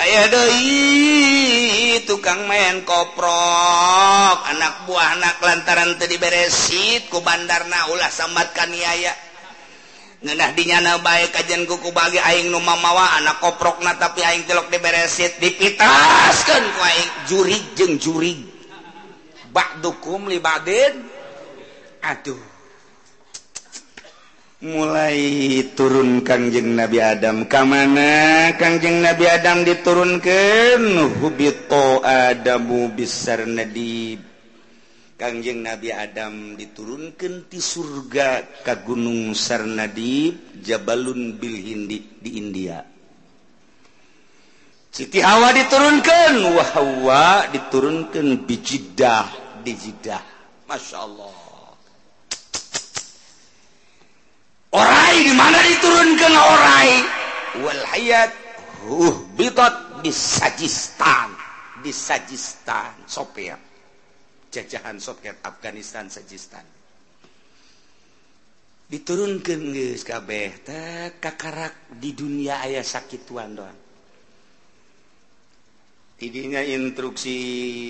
[0.00, 8.72] aya deui tukang main koprok anak buah anak lantaran tadi beresit ku bandarna ulah sambatkan
[8.72, 9.12] niaya
[10.20, 14.68] Nenah dinyana baik kajian kuku bagi aing nu mamawa anak koprok na tapi aing telok
[14.68, 18.36] diberesit dipitaskan ku aing jurig jeng jurig.
[19.48, 21.08] Ba'dukum li ba'din.
[22.04, 22.49] Aduh.
[24.60, 25.16] mulai
[25.72, 27.48] turun Kangjeng Nabi Adam.
[27.48, 31.56] Kam mana Kangjeng Nabi Adam diturunkanbib
[35.20, 42.80] Kangjeng Nabi Adam diturunkan di surga ka Gunung Sarnadib Jabalun Bil Hindi di India.
[44.90, 49.28] Siti Hawa diturunkan Wahwa diturunkan bijidah
[49.60, 50.24] dijidah
[50.68, 51.39] Masya Allah.
[54.74, 56.90] orai dimana diturunkan orai?
[57.62, 58.30] Wal hayat
[58.86, 61.34] huh bitot di Sajistan.
[61.80, 63.56] Di Sajistan Sopir.
[64.50, 66.66] Jajahan Soviet Afghanistan Sajistan.
[68.90, 73.89] Diturunkan geus kabeh teh kakarak di dunia ayah sakituan doang.
[76.20, 77.36] Idinya instruksi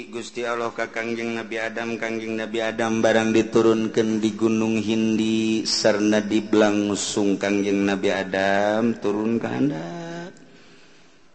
[0.07, 6.23] Gusti Allah ka Kangjeng Nabi Adam Kangjeng Nabi Adam barang diturunkan di Gunung Hindi sarna
[6.23, 10.31] diblangsung Kangjeng Nabi Adam turun ke handap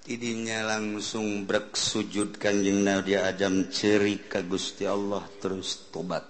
[0.08, 6.24] Idinya langsung brek sujud Kanjeng Nabi Adam ceri ka Gusti Allah terus tobat.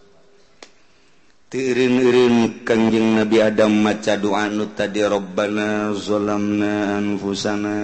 [1.52, 7.78] Tirin-irin Kanjeng Nabi Adam maca doa nu tadi Rabbana zalamna anfusana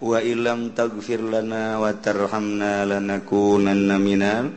[0.00, 4.52] wailam tagfir lana watarhamna lanakunanna minal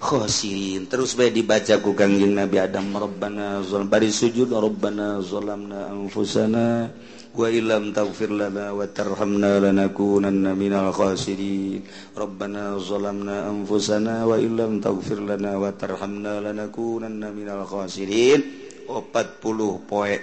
[0.00, 0.88] khosirin.
[0.90, 6.88] Terus bae dibaca ku Nabi Adam Rabbana zalam bari sujud Rabbana zalamna anfusana
[7.30, 11.86] wa ilam tagfir lana wa tarhamna lanakunanna minal khasirin
[12.18, 18.42] Rabbana zalamna anfusana wa ilam tagfir lana wa tarhamna lanakunanna minal khasirin
[18.90, 20.18] 40 poe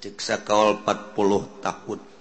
[0.00, 2.15] cek sakaol 40 tahun.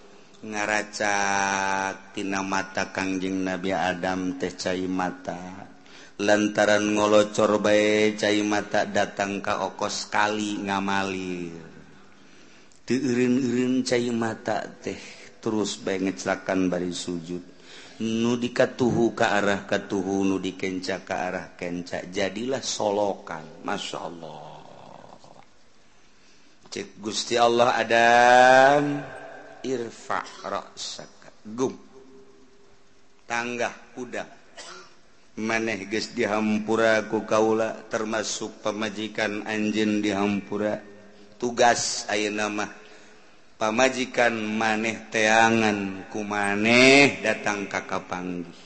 [0.46, 5.66] ngaracatina mata Kangjeng Nabi Adam teh cai mata.
[6.22, 11.66] Lantaran ngolocor bae cai mata datang ka okos kali ngamalir.
[12.86, 15.02] Diirin-irin cai mata teh
[15.42, 17.58] terus bae ngecelakan bari sujud.
[17.96, 22.06] Nu dikatuhu ke arah katuhu nu dikenca ke arah kenca.
[22.06, 24.54] Jadilah solokan Masya Allah.
[26.70, 28.84] Cek Gusti Allah Adam.
[29.66, 31.74] irfa ra'saka gum.
[33.26, 34.24] Tanggah kuda.
[35.36, 40.80] Maneh geus dihampura ku kaula termasuk pamajikan anjeun dihampura.
[41.36, 42.72] Tugas ayeuna mah
[43.60, 48.64] pamajikan maneh teangan ku maneh datang ka kapanggih.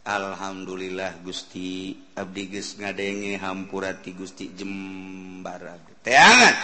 [0.00, 5.62] Alhamdulillah Gusti Abdi geus ngadenge hampura ti Gusti jembar
[6.02, 6.56] teangan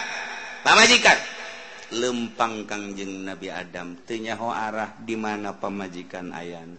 [0.65, 1.36] pamajikan.
[1.95, 6.75] lempang Kangjeng Nabi Adam tenyaho arah di mana pemajikan ayan.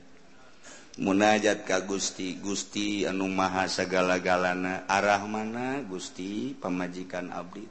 [0.98, 4.82] Munajat ka Gusti Gusti anu Maha segala-galana.
[4.90, 5.78] Arah mana?
[5.86, 7.62] Gusti pemajikan Abdi.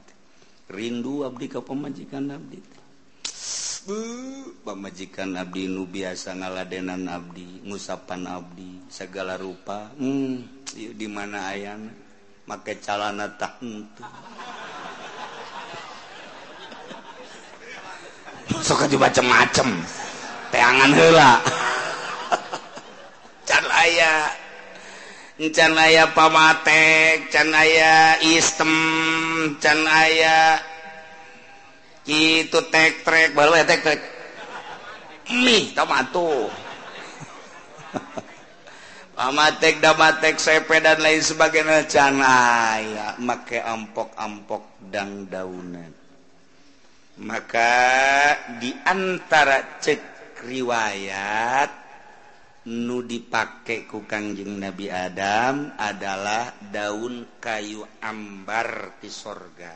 [0.72, 2.60] Rindu Abdi ke pemajikan Abdi.
[4.64, 9.92] Pemajikan Abdi nu biasa ngaladenan Abdi ngusapan Abdi segala rupa.
[10.00, 12.08] Hmm, di mana ayana
[12.48, 13.60] make calana tak
[18.62, 19.68] suka juga macem-macem.
[20.48, 21.32] Teangan hela
[23.48, 24.12] can aya
[25.52, 28.72] can aya pamatek can aya istem
[29.60, 30.56] can aya
[32.08, 34.00] itu tek trek baru ya tek trek.
[35.28, 36.48] Mie tomato
[39.20, 41.84] pamatek damatek sepe dan lain sebagainya.
[41.84, 45.97] Can aya make ampok-ampok dang daunan.
[47.18, 47.74] maka
[48.62, 50.02] diantara cek
[50.46, 51.70] riwayat
[52.68, 59.74] nu dipakai ku Kangjeng Nabi Adam adalah daun kayu ambar di sorga.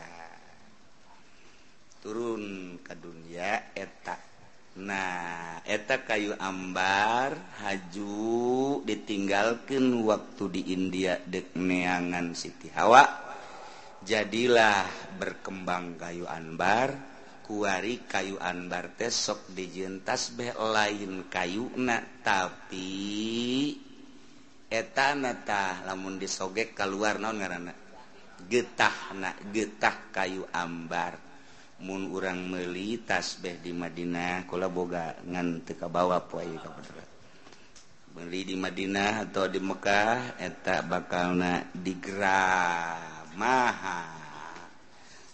[2.02, 4.30] Turun ke dunia etak
[4.72, 13.02] nah etak kayu ambar haju ditinggalkan waktu di India dek neangan Siti Hawa.
[14.02, 14.86] Jadilah
[15.18, 17.11] berkembang kayu ambar.
[17.52, 23.76] kuari kayu anbar tesok dijentas be lain kayuna tapi
[24.72, 27.68] etanatah lamun disogek keluar non ngaran
[28.48, 31.20] getah na getah kayu ambar.
[31.84, 37.04] Mun urang meuli tasbih di Madinah kula boga ngan teu kabawa poe kabener
[38.12, 42.44] beli di Madinah atau di Mekah eta bakalna digra
[43.34, 44.21] mahal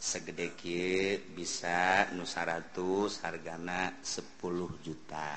[0.08, 4.40] segedeki bisa nusaratu hargana 10
[4.80, 5.36] juta.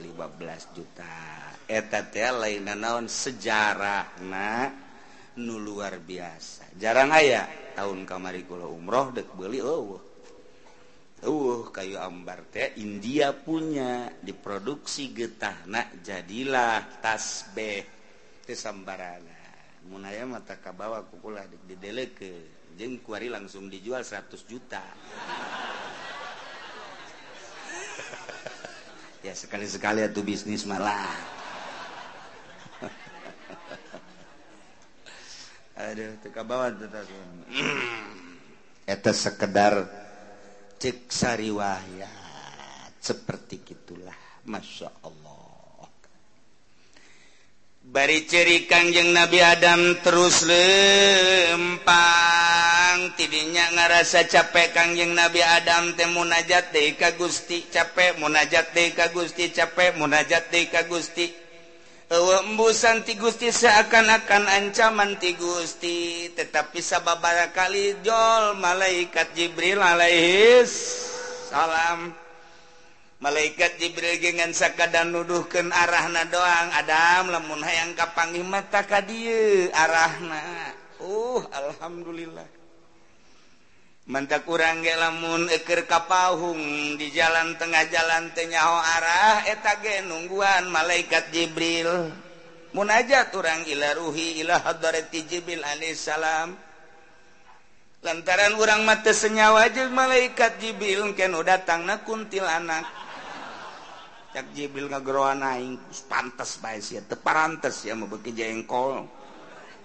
[0.00, 1.16] 15 juta.
[1.68, 4.72] Eteta lain naon sejarah nah
[5.36, 6.72] nu luar biasa.
[6.80, 7.44] Jarang aya
[7.76, 10.00] tahun kamari kula umroh dek beli oh
[11.24, 14.08] uh kayu ambar teh India punya.
[14.24, 17.84] Diproduksi getah nak jadilah tasbeh.
[18.40, 19.44] Teh sambarana.
[19.84, 24.82] Munaya mata kabawa kukula dek dideleke ke kuari langsung dijual 100 juta.
[29.24, 31.08] Ya sekali-sekali tuh bisnis malah.
[35.74, 36.70] Aduh, teka bawa
[38.84, 39.88] Eta sekedar
[40.76, 45.33] cek sariwayat seperti gitulah, masya Allah.
[47.94, 51.94] bari ceri Kangjeng Nabi Adam terus lempang.
[53.14, 59.14] Tidinya ngerasa capek Kangjeng Nabi Adam teh munajat de ka Gusti capek munajat de ka
[59.14, 61.30] Gusti capek munajat de ka Gusti.
[62.10, 70.74] Embusan ti Gusti seakan-akan ancaman ti Gusti tetapi sababara kali jol malaikat Jibril alaihis
[71.46, 72.23] salam.
[73.24, 76.68] malaikat Jibril gengan sakadan nuduhkan arahna doang.
[76.76, 80.76] Adam lamun hayang kapangi mata kadieu arahna.
[81.00, 82.44] Uh alhamdulillah.
[84.04, 86.60] Mantap kurang ge lamun eker kapahung
[87.00, 92.12] di jalan tengah jalan tenyaho arah eta ge nungguan malaikat Jibril.
[92.76, 96.52] Munajat urang ila ruhi ila hadrati Jibril alaihissalam
[98.04, 102.84] lantaran urang mata senyawa jeung malaikat Jibril kenu datang na kuntil anak
[104.34, 105.78] Jibril ngageroan aing
[106.10, 109.06] pantes bae sia teu parantes ya mah beuki jengkol.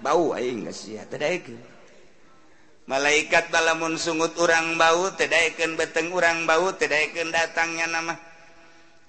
[0.02, 1.22] Bau aing geus sia teu
[2.90, 8.18] Malaikat balamun sungut urang bau teu daekeun beteng urang bau teu daekeun datangnya nama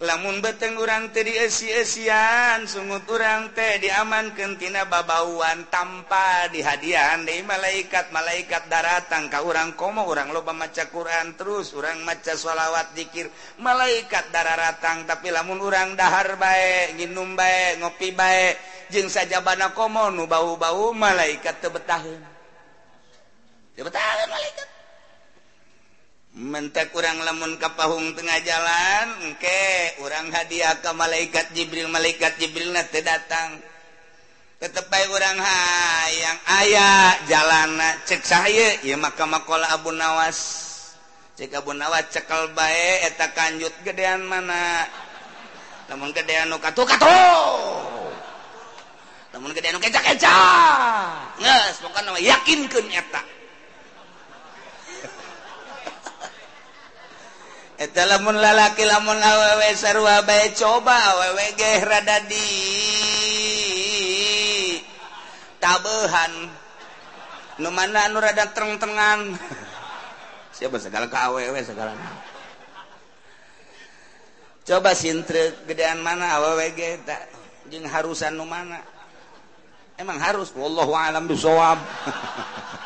[0.01, 7.29] lamun beteng urang teh diesiesian sungut urang teh diaman kentina babauan tanpa dihadiahan.
[7.29, 12.97] Deui malaikat malaikat daratang ka urang komo urang loba maca Quran terus urang maca sholawat
[12.97, 13.29] dikir
[13.61, 18.57] malaikat daratang tapi lamun urang dahar baik nginum baik ngopi baik
[18.89, 22.25] jeng saja bana komo nu bau-bau malaikat tebetahun
[23.77, 24.80] tebetahun malaikat.
[26.31, 33.03] mentak kurang lemun kapahung tengah jalan engke orang hadiah ke malaikat Jibril malaikat Jibril nanti
[33.03, 33.59] datang.
[34.61, 40.69] Ketepai orang hayang ayah jalan cek saya ya maka makola Abu Nawas.
[41.41, 44.85] Cek Abu Nawas cekal bae eta kanjut gedean mana?
[45.89, 47.19] Namun gedean nu katuh katu
[49.31, 53.40] namun gedean nu kecak kecak nges pokoknya yakinkan eta.
[57.81, 62.49] eta lamun lalaki lamun awewe sarua bae coba awewe ge rada di.
[65.57, 66.33] Tabehan.
[67.61, 69.37] Nu mana nu rada tereng-tengan
[70.57, 71.97] siapa segala ke awewe segala.
[74.69, 77.33] Coba sintre gedean mana awewe ge tak
[77.73, 78.85] jeung harusan nu mana.
[79.97, 81.77] Emang harus wallahu alam bisawab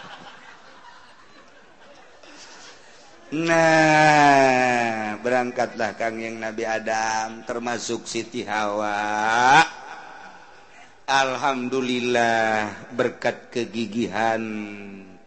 [3.35, 9.59] Nah berangkatlah Kang yang Nabi Adam termasuk Siti Hawa.
[11.03, 14.39] Alhamdulillah berkat kegigihan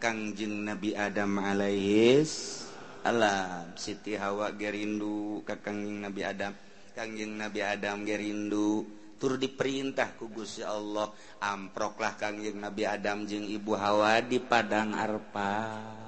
[0.00, 2.64] Kangjeng Nabi Adam alaihis.
[3.04, 6.56] Alam Siti Hawa gerindu ka Kangjeng Nabi Adam.
[6.96, 8.88] Kangjeng Nabi Adam gerindu
[9.20, 11.12] tur diperintah ku Gusti Allah.
[11.44, 16.07] Amproklah Kangjeng Nabi Adam jeung Ibu Hawa di Padang Arpa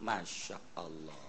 [0.00, 1.20] Masya Allah.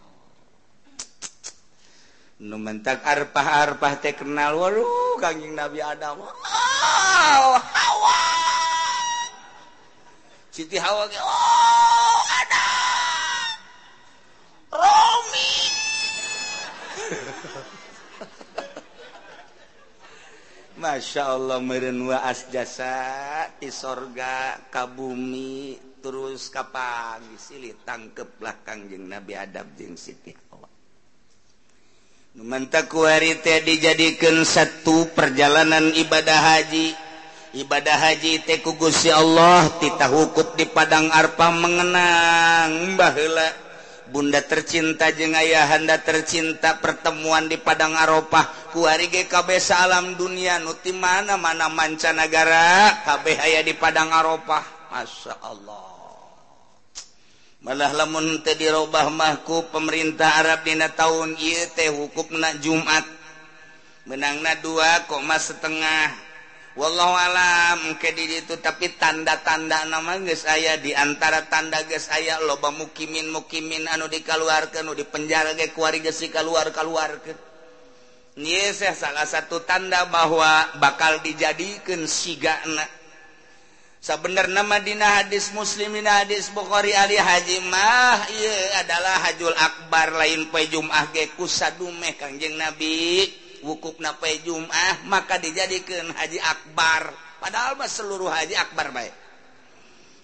[2.42, 6.24] Numentak arpah-arpah teh kenal waduh kanjing Nabi Adam.
[6.24, 8.22] Oh, hawa.
[10.50, 13.50] Siti Hawa ge oh Adam.
[14.74, 15.54] Romi.
[20.82, 22.96] Masya Allah meren wa asjasa
[23.60, 30.66] di sorga kabumi terus kapan silih tangkep belakang jeng Nabi Adam jeng Siti Hawa.
[32.36, 32.90] Numantak
[33.46, 36.98] teh dijadikan satu perjalanan ibadah haji.
[37.54, 43.72] Ibadah haji teh kugusi Allah tita hukut di padang arpa mengenang baheula
[44.12, 50.92] Bunda tercinta jeung ayahanda tercinta pertemuan di padang aropah kuari ge kabeh alam dunia nuti
[50.92, 55.91] mana-mana mancanagara kabeh aya di padang aropah Masya Allah.
[57.62, 63.06] malah lamun tadi dirubah mahku pemerintah Arab dina tahun ieu teh hukupna Jumat.
[64.10, 66.10] Menangna dua koma setengah.
[66.74, 72.40] Wallahu alam ke di itu tapi tanda-tanda nama geus aya di antara tanda geus aya
[72.48, 77.36] loba mukimin mukimin anu dikaluarkeun di dipenjara ge kuari geus keluar kaluarkeun
[78.40, 82.88] Nyeseh salah satu tanda bahwa bakal dijadikan sigana
[84.02, 88.26] bener namadina hadis muslimin hadis Bukhari Ali Hajimah
[88.82, 90.82] adalah hajul Akbar lain pe ge
[91.14, 93.30] gekusaume Kangjeng Nabi.
[93.62, 97.14] Wukuk nape jumah maka dijadikan Haji Akbar.
[97.38, 99.22] Padahal mah seluruh Haji Akbar baik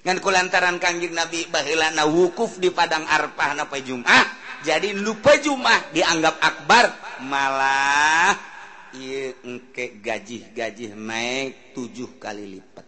[0.08, 4.24] nganku lantaran Kangjeng Nabi bahilana wukuf di Padang Arpah nape jumah
[4.64, 6.96] jadi lupa jumah dianggap Akbar
[7.28, 8.32] malah
[8.96, 12.87] iya engke gaji-gaji naik tujuh kali lipat.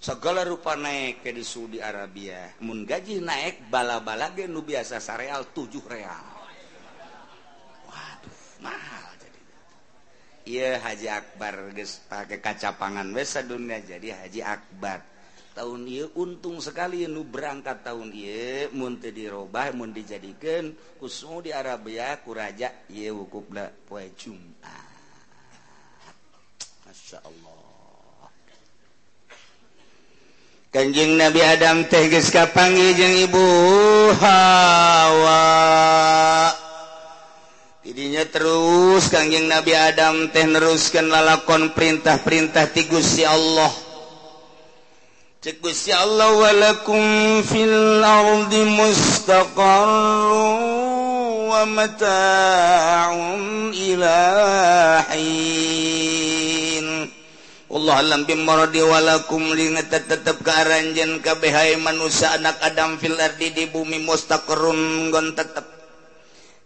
[0.00, 2.56] segala rupa naik ke di Saudi Arabia.
[2.64, 6.26] Mun gaji naik bala-bala ge nu biasa sareal 7 real.
[7.84, 9.40] Waduh mahal jadi.
[10.48, 15.04] Iya Haji Akbar geus pake kacapangan we dunia jadi Haji Akbar
[15.50, 18.72] tahun ieu untung sekali nu berangkat tahun ieu.
[18.72, 24.88] Mun teu dirobah mun dijadikeun ku Saudi Arabia ku raja ieu wukufna poe Jumat
[26.88, 27.69] Masya Allah.
[30.70, 33.46] Kanjing Nabi Adam teh geus kapanggih jeung Ibu
[34.22, 35.42] Hawa.
[37.82, 43.74] Tidinya terus Kanjing Nabi Adam teh neruskeun lalakon perintah-perintah ti Gusti Allah.
[45.42, 50.54] Cek Gusti Allah walakum fil ardi mustaqarrun
[51.50, 55.10] wa mata'un ilahin.
[57.70, 60.66] Allah alam marodi walakum lingetet tetep ka
[61.22, 65.62] kabehai manusia anak Adam fil ardi di bumi mustaqarrun gon tetep.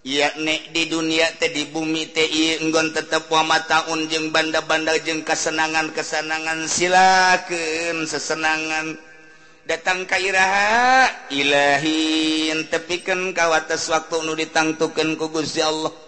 [0.00, 6.64] Yakni di dunia teh di bumi teh gon tetep wa mataun jeung banda-banda jeung kesenangan-kesenangan
[6.72, 8.96] silakeun sesenangan.
[9.68, 16.03] Datang ka iraha ilahin tepikeun ka wates waktu nu ditangtukeun ku Gusti Allah.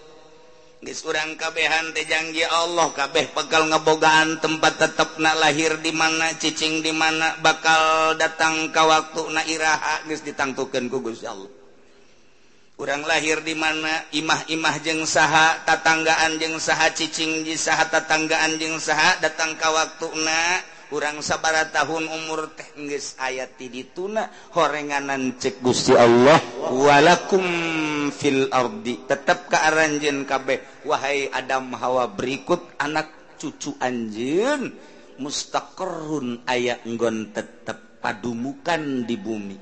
[0.84, 6.92] disurang kabehan tejangji Allah kabeh pegal ngebogaan tempat tetap na lahir di mana cicing di
[6.92, 11.48] mana bakal datang ka waktu nairaha guys ditangtukan kugus Allah.
[12.76, 18.76] Kurang lahir di mana imah-imah jeng saha tatanggaan jeng saha cicing di saha tatanggaan jeng
[18.76, 25.34] saha datang ka waktu na kurang sabara tahun umur teh geus aya ti dituna horenganan
[25.34, 26.38] cek Gusti Allah.
[26.70, 27.44] Walakum
[28.14, 30.86] fil ardi tetep kaaranjeun kabeh.
[30.86, 34.72] Wahai Adam Hawa berikut anak cucu anjeun
[35.18, 39.58] mustaqarrun aya nggon tetep padumukan di bumi.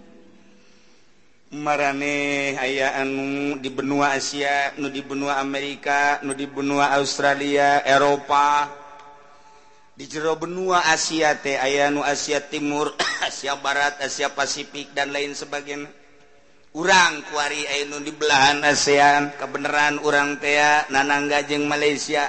[1.55, 2.17] Marane
[2.59, 8.67] aya anu di benua Asia nu di benua Amerika nu di benua Australia Eropa
[9.95, 12.91] di jero benua Asia teh ayanu Asia Timur
[13.29, 15.87] Asia Barat Asia Pasifik dan lain sebagainya.
[16.75, 22.27] Urang kuari Ainun di belahan ASEAN kebenaran orang tea nanangga jeng Malaysia.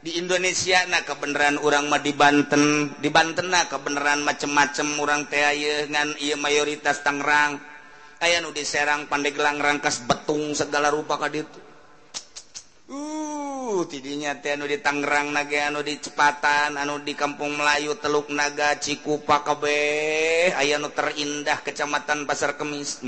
[0.00, 5.52] Di Indonesia nah kebenaran orang mah di Banten di Banten nah kebenaran macem-macem orang tea
[5.52, 7.60] ye ngan iya mayoritas Tangerang.
[8.18, 11.68] Ayanu di Serang Pandeglang Rangkas Betung segala rupa kaditu
[12.88, 13.17] uh
[13.68, 18.80] uh tidinya anu di Tangerang naga anu di Cepatan anu di Kampung Melayu Teluk Naga
[18.80, 23.04] Cikupa Kabeh aya nu terindah Kecamatan Pasar Kemis.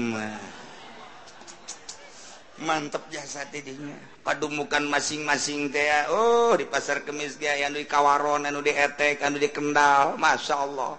[2.61, 3.97] Mantep jasa tidinya.
[4.21, 9.25] Padumukan masing-masing teh oh di Pasar Kemis ge aya anu di Kawaron anu di Etek
[9.25, 10.21] anu di Kendal.
[10.21, 10.93] Masya Allah.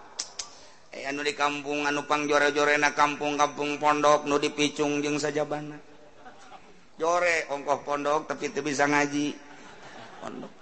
[1.05, 5.77] Anu di kampung anu jore-jorena kampung-kampung pondok nu dipicung jeung sajabana.
[6.97, 9.50] Jore ongkoh pondok tapi itu bisa ngaji.
[10.21, 10.53] pondok.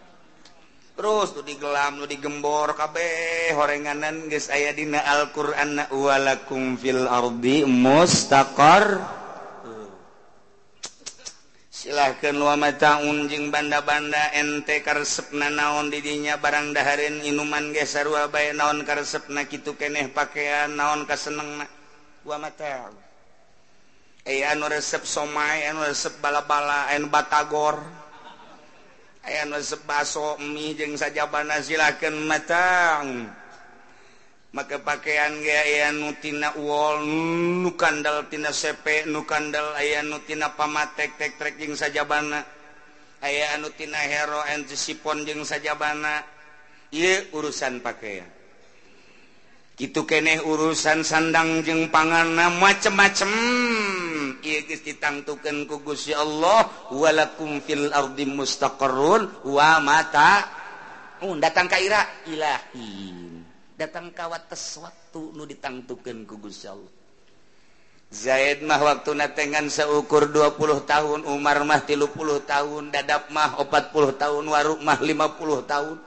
[0.99, 8.99] Terus tuh digelam lu digembor kabeh horenganan guys aya dina Al-Qur'an walakum fil ardi mustaqar.
[11.72, 18.51] Silahkan lu mata unjing banda-banda ente karsepna naon didinya barang daharin inuman guys sarua bae
[18.51, 21.64] naon karsepna kitu keneh pakaian naon kasenengna.
[22.28, 22.91] Wa mata
[24.28, 27.80] Eh anu resep somai, anu resep bala-bala, anu batagor.
[29.61, 33.30] sebasomi jeung sajabana silakeun matang.
[34.49, 35.38] Maka pakaian
[35.93, 42.41] nu nutina wall nu kandaltina sepe nu kandal aya nutina pamatek tek trekking sajabana.
[43.21, 44.41] Aya anutina hero
[44.73, 46.25] sipon jeung sajabana.
[46.89, 48.25] Ye urusan pakaian.
[49.80, 53.30] Itu keneh urusan sandang jeung panganna macem-macem.
[54.42, 60.48] ditangtukan kugus ya Allah walakum fil ardi mustaqarrun wa mata
[61.24, 63.44] oh, datang ka ira ilahin
[63.80, 66.92] datang ka wates waktu nu ditangtukan kugus Allah.
[68.10, 70.58] Zaid mah waktu natengan seukur 20
[70.90, 72.10] tahun Umar mah 30
[72.42, 75.98] tahun Dadap mah 40 tahun Waruk mah 50 tahun.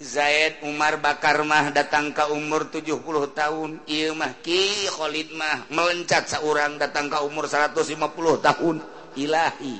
[0.00, 3.04] Zaid Umar Bakarmah datang ke umur 70
[3.36, 3.84] tahun.
[3.84, 8.00] Imah Ki Khlidmah melencat seorang datang ke umur 150
[8.40, 8.76] tahun.
[9.20, 9.78] Ilahi.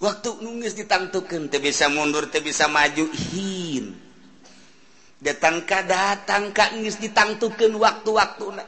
[0.00, 4.08] Waktu nungis ditangtukan teu bisa mundur teu bisa maju hin
[5.18, 8.62] datang ka datang Kagis ditangtukan waktu-waktu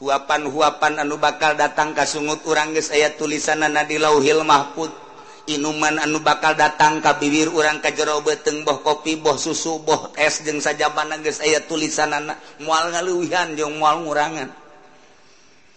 [0.00, 5.07] huapan-huapan anu bakal datang ka sungut urang urangis ayat tulisan Nadi Lauhil Mahput
[5.48, 10.12] inuman anu bakal datang ka bibir urang ka jero beteng boh kopi boh susu boh
[10.20, 14.52] es jeung sajabana geus aya tulisan anak mual ngaluwihan jeung moal ngurangan.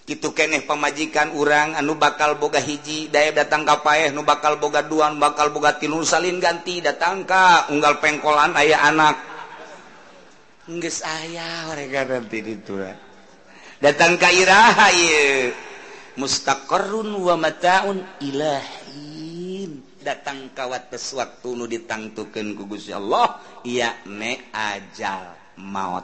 [0.02, 4.84] Kitu keneh pemajikan urang anu bakal boga hiji daya datang ka paeh nu bakal boga
[4.84, 9.16] dua nu bakal boga tilu salin ganti datang ka unggal pengkolan aya anak.
[10.68, 12.98] Geus aya mereka nanti diturun
[13.80, 15.56] datang ka iraha ieu.
[16.12, 18.81] Mustaqarrun wa mataun ilahi
[20.02, 26.04] datang kawates waktu nu ditangtukan kugus ya Allah ia ne ajal maut.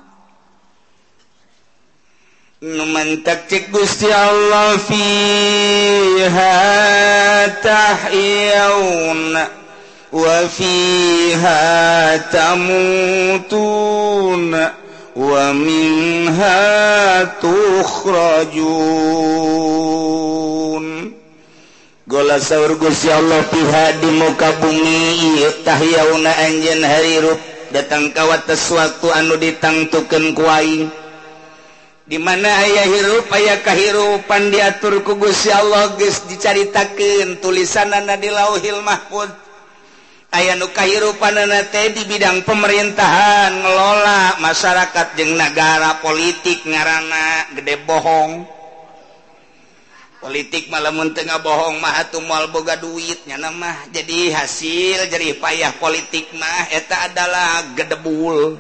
[2.57, 6.57] Numantak cek Gusti Allah fiha
[7.61, 9.37] tahyaun
[10.09, 11.61] wa fiha
[12.33, 13.37] tamutun
[15.13, 16.57] wa minha
[17.37, 18.77] tukhrajun.
[22.07, 27.35] gola sauur Gusya Allah piha di muka bumi bumitauna Anjen harirup
[27.75, 30.87] datang kawat sesuatu anu ditangtukan kuai
[32.07, 39.27] dimana ayah hirup aya kehirupan diatur ku Gusya Allah guys dicaritakan tulisan Nadi Lauhil Mahfud
[40.31, 41.35] aya nu kehirupan
[41.75, 48.56] teh di bidang pemerintahan ngelola masyarakat jeung negara politik ngarana gede bohong.
[50.27, 57.07] politik malamun Tengah bohong mahatumal boga duitnya nama jadi hasil jerih payah politik mah eta
[57.07, 58.59] adalah gedebul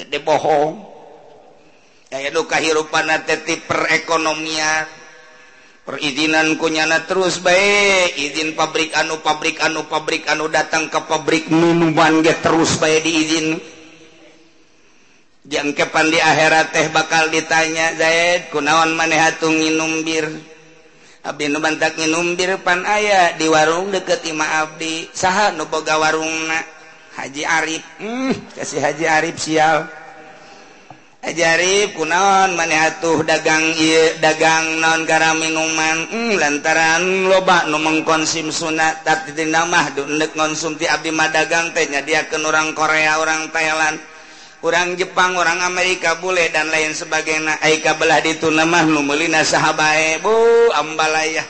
[0.00, 0.96] gede bohong.
[2.08, 4.88] Daya duka hirupan teti perekonomian.
[5.86, 12.26] Perizinan kunyana terus baik izin pabrik anu pabrik anu pabrik anu datang ke pabrik minuman
[12.26, 13.75] ge terus baik diizin.
[15.46, 20.56] jangkepan di akhirat teh bakal ditanya Zaid kunaon nginum bir
[21.26, 26.62] Abi nu bantak nginumbir pan aya di warung deket imah abdi saha nu boga warungna?
[27.18, 27.82] Haji Arif.
[27.98, 29.90] Hmm, kasih Haji Arif sial.
[31.26, 36.06] Haji Arif kunaon manehatuh dagang ieu dagang non gara minuman?
[36.14, 42.46] Hmm, lantaran loba nu mengkonsum sunat tapi mah dundek konsumsi abdi mah dagang teh nyadiakeun
[42.46, 43.98] orang Korea orang Thailand.
[44.64, 50.32] orang Jepang orang Amerika bule dan lain sebagai naika belah itu nama numelina sahabat bu
[50.76, 51.44] ambalaya.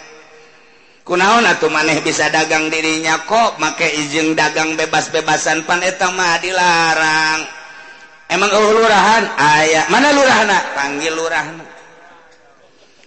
[1.07, 3.63] Kunaon atau maneh bisa dagang dirinya kok?
[3.63, 7.47] Make izin dagang bebas-bebasan paneta mah dilarang.
[8.27, 9.23] Emang lurahan?
[9.39, 9.87] Aya.
[9.87, 10.59] Mana lurahna?
[10.75, 11.76] Panggil lurahna.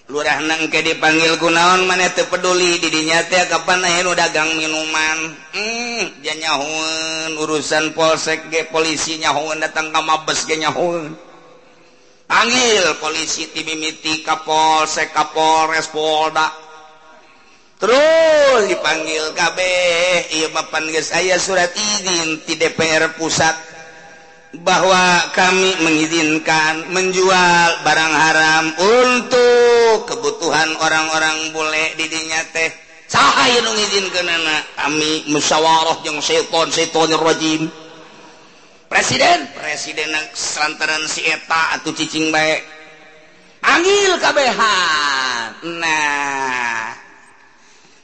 [0.10, 5.38] lurah nang ke dipanggil kunaon maneh teu peduli didinya teh kapan aya nu dagang minuman?
[5.54, 11.14] Hmm dia nyahueun urusan polsek ge polisi nyahueun datang ka mabes ge nyahueun.
[12.26, 16.50] Panggil polisi timimiti ka polsek ka polres polda.
[17.78, 23.54] Terus dipanggil kabeh ieu mapan geus aya surat izin ti DPR pusat.
[24.50, 32.74] bahwa kami mengizinkan menjual barang haram untuk kebutuhan orang-orang boleh didinya teh.
[33.10, 37.70] Sahaya izin ke nana kami musyawarah yang seton seton rajim.
[38.90, 39.50] Presiden?
[39.54, 42.80] Presiden selantaran si eta atau cicing baik
[43.66, 45.50] anggil kabehan.
[45.78, 46.94] Nah.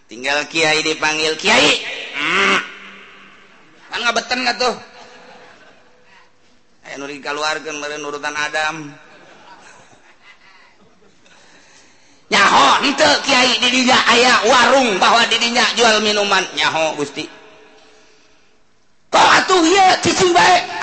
[0.06, 1.74] Tinggal kiai dipanggil kiai.
[2.16, 2.58] Hmm.
[3.90, 4.76] kan nggak beten nggak tuh?
[7.20, 7.76] keluarkan
[8.06, 8.94] urutan Adam.
[12.26, 12.82] Nyaho
[13.26, 16.42] Kyai didinya aya warung bahwa didinya jual minuman.
[16.58, 17.26] Nyaho Gusti.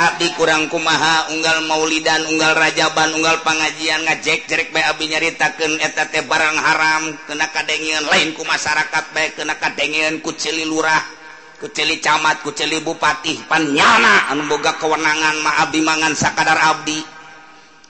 [0.02, 6.24] Abdi kurang kumaha unggal maulidan unggal rajaban unggal pengajian ngajek jerek baik Abi eta teh
[6.24, 11.21] barang haram kena kadengian lain ku masyarakat baik kena kadengian ku cili lurah.
[11.62, 16.98] Kuceli camat kuceli bupati panyana anu boga kewenangan ma abdi mangan sakadar abdi.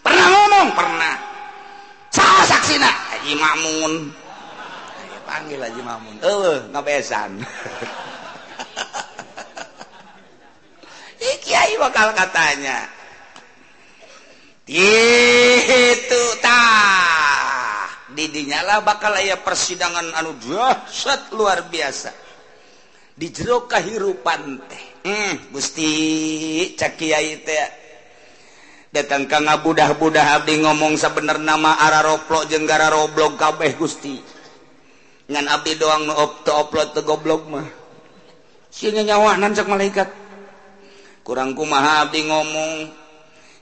[0.04, 0.68] Pernah ngomong?
[0.76, 1.14] Pernah.
[2.12, 2.90] Salah saksina.
[2.92, 4.12] Haji Mamun
[5.00, 7.40] Ayo panggil Haji Mamun eh ngabesan.
[11.42, 12.84] Kiai bakal katanya.
[14.68, 17.88] Itu tah.
[18.12, 22.21] Didinya lah bakal aya persidangan anu dahsyat luar biasa
[23.22, 24.84] di jero kahirupan teh.
[25.06, 25.86] Hmm, Gusti
[26.74, 27.70] Cakiai teh.
[28.90, 34.18] Datang ka ngabudah-budah abdi ngomong sabener nama ara roplok jeung gara roblog kabeh Gusti.
[35.30, 37.66] Ngan abdi doang nu op to upload teu goblok mah.
[38.74, 40.10] Sieun nyawa nancak malaikat.
[41.22, 43.01] Kurang kumaha abdi ngomong.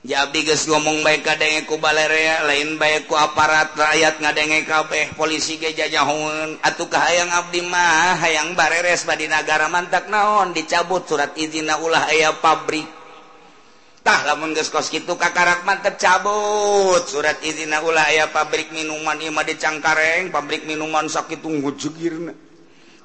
[0.01, 7.05] Jabi guys ngomong baik kadengeku balerea lain baikku aparat rakyat ngadenge kabeh polisi gejajahun atuhkah
[7.05, 14.25] hayang Abdi mah hayang bareres badi negara mantak naon dicabut surat izina ulah aya pabriktah
[14.25, 19.53] lamun geus kos itu kakarak mantap cabut surat izina ulah aya pabrik minuman Ima di
[19.53, 22.33] Cangkareng pabrik minuman sakit tunggu jugirna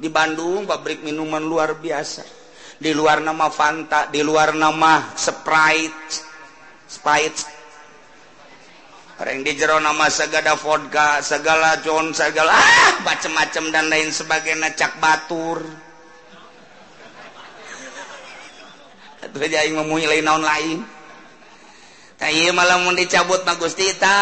[0.00, 2.48] di Bandung pabrik minuman luar biasa.
[2.76, 6.25] Di luar nama Fanta di luar nama Sprite
[9.16, 15.02] orang di jero nama segada vodka segala John segala ah, macem-macem dan lain sebagai necak
[15.02, 15.66] batur.
[20.22, 20.78] Naon lain.
[22.54, 24.16] Malah mau dicabut Ma Gustita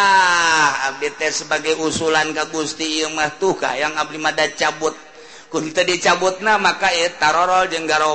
[1.30, 4.96] sebagai usulan ke Gusti mah tuhkah yang Ablimada cabut.
[5.54, 6.90] Kita dicabut nah maka
[7.20, 8.10] tarol jenggara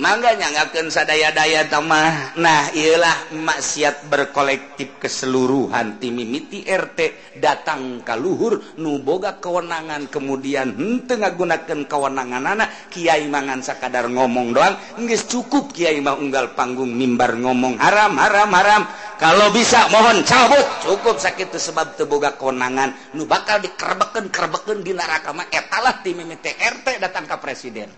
[0.00, 10.72] mangganyangken sadaya-daya tamah nah ialah maksiat berkolektif keseluruhan timimiti RT datang kalluhur nuboga kewenangan kemudian
[10.72, 16.96] hente ngagunakan kewenangan anak kiai mangan sakadar ngomong doang nggak cukup kiai mah unggal panggung
[16.96, 18.82] mimbar ngomong haram haram haram.
[19.20, 20.64] Kalau bisa mohon cabut.
[20.80, 25.44] Cukup sakit sebab teboga kewenangan nu bakal dikerbeken kerbeken di naraka mah.
[25.52, 27.92] Etalah timimiti RT datang ke presiden.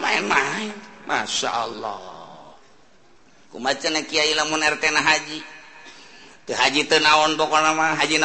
[0.00, 0.72] main-main.
[1.06, 2.00] Masya Allah.
[3.50, 5.38] Haji?
[6.50, 8.16] Haji tenaon Haji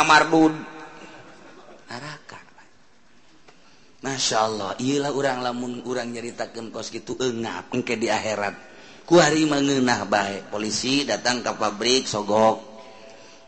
[4.05, 4.69] Masya Allah.
[4.81, 8.73] Ilah orang lamun orang nyeritakan kos gitu enggak Engke di akhirat.
[9.05, 12.61] Kuari mengenah baik polisi datang ke pabrik sogok.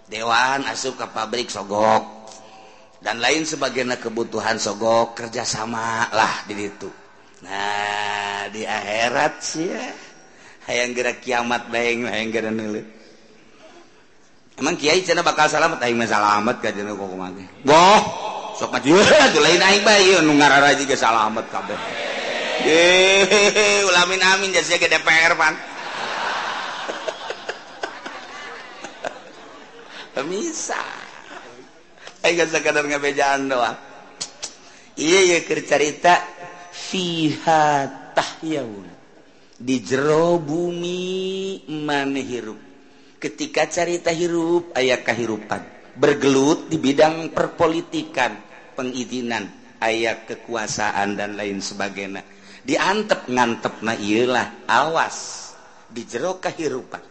[0.10, 2.30] Dewan asup ke pabrik sogok.
[2.98, 5.18] Dan lain sebagainya kebutuhan sogok.
[5.18, 7.07] Kerjasama lah di situ
[7.46, 9.86] Nah di akhirat sih ya.
[10.68, 12.82] Hayang gerak kiamat baik, hayang gerak nulu.
[14.58, 17.46] Emang kiai cina bakal salamat, aing salamat ka cina kok kumate.
[17.62, 18.02] Boh,
[18.58, 18.90] sok maju
[19.38, 21.78] tuh lain aing bae nu ngarara juga salamat kabeh.
[22.68, 25.54] Eh, ulamin amin jadi ge DPR pan.
[30.26, 30.82] Bisa.
[32.26, 33.78] Aing sakadar ngabejaan doang.
[34.98, 36.18] Iye Iya keur carita
[36.78, 38.86] fihatahyaun
[39.58, 42.62] di jero bumi maneh hirup.
[43.18, 45.66] Ketika carita hirup ayah kehirupan
[45.98, 48.38] bergelut di bidang perpolitikan
[48.78, 49.50] pengizinan
[49.82, 52.22] ayah kekuasaan dan lain sebagainya.
[52.62, 55.50] Diantep ngantep na iyalah awas.
[55.90, 57.02] Di jero kehirupan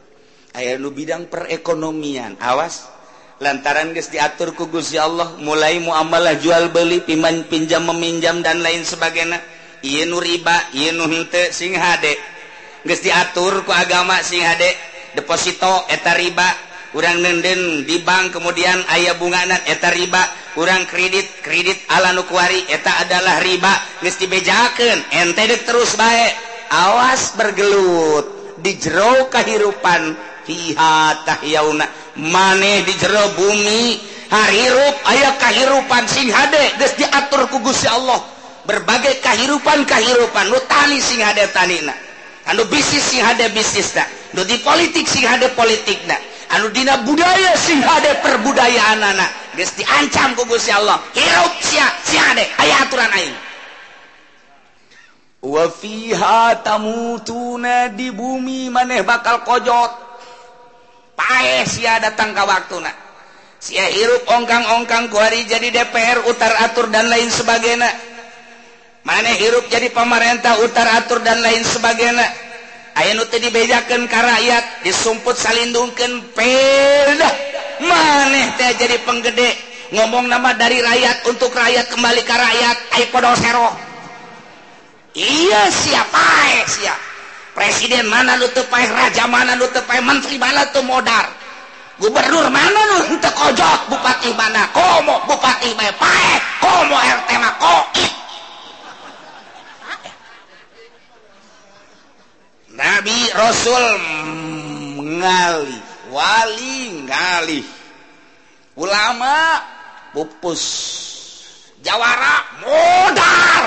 [0.57, 2.95] ayah nu bidang perekonomian awas.
[3.37, 8.81] Lantaran guys diatur ku Gusti Allah mulai muamalah jual beli piman pinjam meminjam dan lain
[8.81, 9.56] sebagainya.
[9.87, 12.19] Inu riba Yunte sing hade.
[12.83, 14.75] Geus diatur ku agama sing hade.
[15.15, 16.67] Deposito eta riba.
[16.91, 20.27] Kurang nenden di bank kemudian ayah bunganan eta riba.
[20.59, 24.03] Kurang kredit kredit ala nukuari eta adalah riba.
[24.03, 26.35] Gesti bejaken ente terus baik
[26.67, 31.87] awas bergelut di jero kehirupan Fiha tahyauna
[32.23, 33.99] maneh di jero bumi
[34.31, 36.75] harirup ayah kahirupan sing hade.
[36.79, 38.36] Geus diatur ku Gusti Allah.
[38.67, 41.95] berbagai kehidupan kehidupan nu tani sing ada tanina.
[42.47, 46.15] Anu bisnis sing ada bisnis na anu di politik sing ada politik na
[46.55, 50.99] anu dina budaya sing ada perbudayaan anak geus diancam ku Gusti Allah.
[51.15, 53.37] Hirup sia sia ade aya aturan aing.
[55.47, 60.07] Wa fiha tamutuna di bumi maneh bakal kojot.
[61.17, 63.07] Pae sia datang ka waktuna
[63.57, 68.16] sia hirup ongkang-ongkang kuari jadi DPR utar atur dan lain sebagainya.
[69.07, 72.27] mana hirup jadi pemerintah utar atur dan lain sebagainya.
[72.99, 77.35] Ayo dibejakan ke rakyat disumput salindungkan pedah.
[77.87, 79.55] Maneh teh jadi penggede.
[79.95, 83.71] Ngomong nama dari rakyat untuk rakyat kembali ke rakyat ayo podol sero
[85.15, 86.27] iya siapa
[86.59, 86.99] eh siap.
[87.55, 91.31] Presiden mana lu tepai paeh raja mana lu tepai paeh menteri mana tuh modar.
[92.03, 98.26] Gubernur mana lu untuk kojok bupati mana komo bupati paeh komo RT mah koit
[102.77, 103.85] Nabi Rasul
[105.01, 105.81] ngali
[106.13, 107.61] wali ngali
[108.77, 109.65] ulama
[110.13, 110.63] pupus
[111.81, 113.65] jawara modar.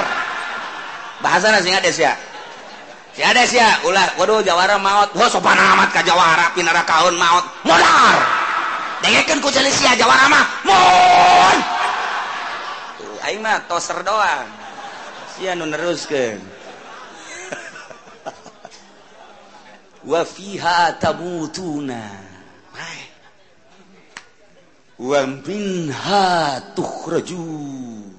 [1.25, 2.13] Bahasa nasi ada ya?
[3.17, 3.81] Si ada ya?
[3.89, 8.17] Ulah waduh jawara maut wah sopan amat ka jawara pinara kaun maut modar.
[9.01, 11.57] Dengekeun ku jalisi ya jawara mah mon.
[13.25, 14.45] Aing mah toser doang.
[15.33, 16.58] Sia nu neruskeun
[20.05, 22.29] wafiha tabutuna
[24.99, 28.09] wa minha tukhrajun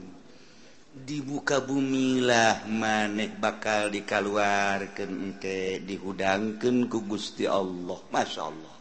[1.11, 7.99] dibuka bumi bumilah maneh bakal dikaluarkeun engke dihudangkan ku Gusti Allah.
[8.15, 8.75] Masya Allah.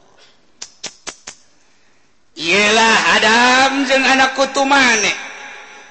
[2.38, 5.18] Ialah Adam jeung anak kutu maneh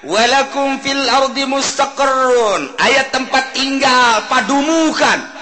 [0.07, 2.71] walakum fil ardi mustaqarrun.
[2.79, 5.38] Ayat tempat tinggal padumukan.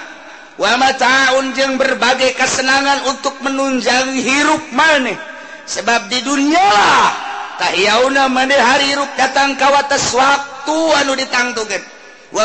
[0.58, 5.18] wama tahun jeung berbagai kesenangan untuk menunjang hirup maneh.
[5.68, 6.70] Sebab di dunia
[7.62, 11.84] tahiyauna maneh hari hirup datang ka wates waktu anu ditangtukeun
[12.28, 12.44] wa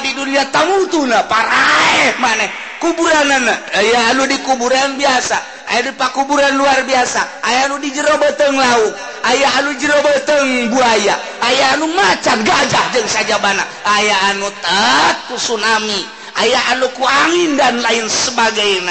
[0.00, 2.48] di dunia tamutuna paraeh maneh.
[2.78, 5.66] Kuburanana aya anu di kuburan biasa.
[5.68, 7.42] Aya di pakuburan luar biasa.
[7.42, 8.94] Aya anu di jero beteng lauk.
[9.26, 11.18] Aya anu jero beteng buaya.
[11.42, 13.66] Aya anu macan gajah jeung sajabana.
[13.82, 16.17] Aya anu tak tsunami.
[16.38, 18.82] aya anuku angin dan lain sebagai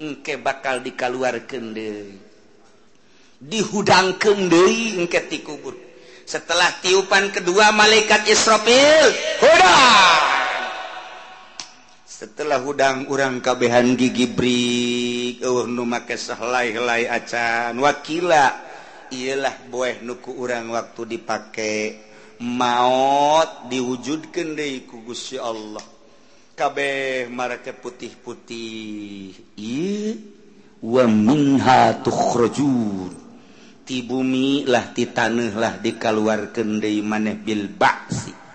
[0.00, 2.16] engke bakal dikaluarkeun deui.
[3.36, 5.76] Dihudangkeun dihudang engke ti kubur.
[6.26, 9.06] Setelah tiupan kedua malaikat Israfil
[9.40, 10.24] hudang!
[12.04, 14.64] Setelah hudang urang kabehan gigi bri
[15.44, 15.68] oh,
[17.12, 17.76] acan.
[17.76, 18.46] Wakila
[19.12, 22.05] ialah bueh nuku urang waktu dipakai
[22.42, 25.84] maut diwujudkan dari kugusya Allah.
[26.56, 29.56] Kabeh marake putih-putih.
[30.80, 31.04] Wa
[32.00, 33.12] tukhrajun.
[33.86, 38.46] Ti bumi lah ti tanah lah dikaluarkan dari maneh bil baksi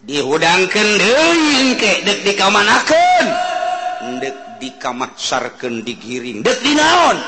[0.00, 3.26] dihudangkan deui engke dek dikamanakeun.
[4.20, 7.18] Dek dikamatsarkeun digiring dek dinaon.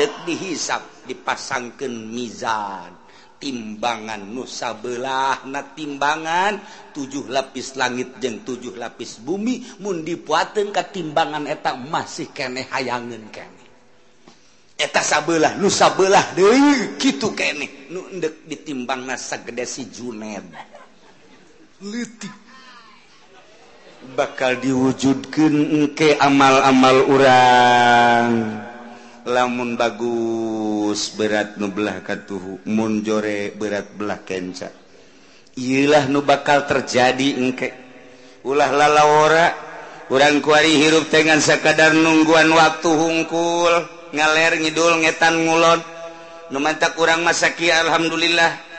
[0.00, 3.01] Dek dihisap dipasangkan mizan.
[3.42, 4.22] timbangan.
[4.22, 6.62] Nusabelah na timbangan.
[6.94, 9.82] Tujuh lapis langit jeung tujuh lapis bumi.
[9.82, 13.62] Mundi puateng ke timbangan eta masih kene hayangan kene
[14.82, 20.42] eta sabelah nusabelah deh gitu kene nundek ditimbang na segede si Juned
[21.86, 22.34] letik
[24.18, 25.54] bakal diwujudkan
[25.94, 28.28] ke amal-amal orang
[29.22, 34.70] lamun bagus berat nubelah katuhu munjore berat belah kenca.
[35.54, 37.68] Ilah nu bakal terjadi engke.
[38.42, 39.46] Ulah lalawora
[40.10, 43.72] urang kuari hirup dengan sekadar nungguan waktu hungkul
[44.10, 45.80] ngaler ngidul ngetan ngulon.
[46.50, 48.74] Nu urang kurang masaki alhamdulillah.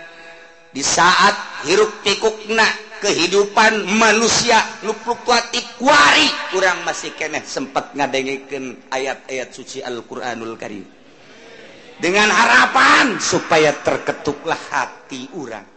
[0.73, 2.65] Di saat hirup pikukna
[3.03, 10.87] kehidupan manusia nuplukkuatwari kurang masih keeh sempat ngadengeken ayat-ayat suci Alquranul Karim.
[11.99, 15.67] Dengan harapan supaya terketuklah hati urang.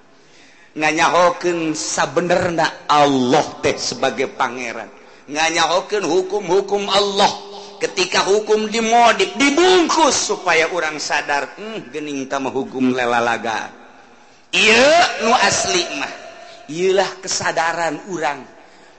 [0.79, 4.89] Nganyahoken sabenerna Allah teh sebagai pangeran.
[5.27, 7.33] Nganyahoken hukum-hukum Allah.
[7.77, 13.69] Ketika hukum dimodif dibungkus supaya orang sadar hmm, gening kamu hukum lelalaga.
[14.55, 16.26] Iya nu asli mah.
[16.71, 18.43] ialah kesadaran urang.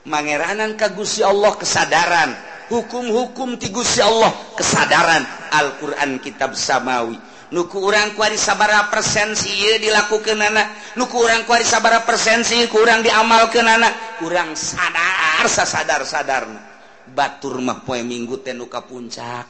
[0.08, 2.30] Mangeranan kagusi Allah kesadaran.
[2.68, 5.24] Hukum-hukum tigusi Allah kesadaran.
[5.52, 7.16] Alquran kitab samawi.
[7.48, 13.64] Nuku urang kuari sabara persensi ieu dilakukeun anak nuku urang kuari sabara persensi kurang diamalkeun
[13.64, 16.60] anak urang sadar sasadar-sadarna.
[17.08, 19.46] Batur mah poe minggu tenuka nu ka puncak.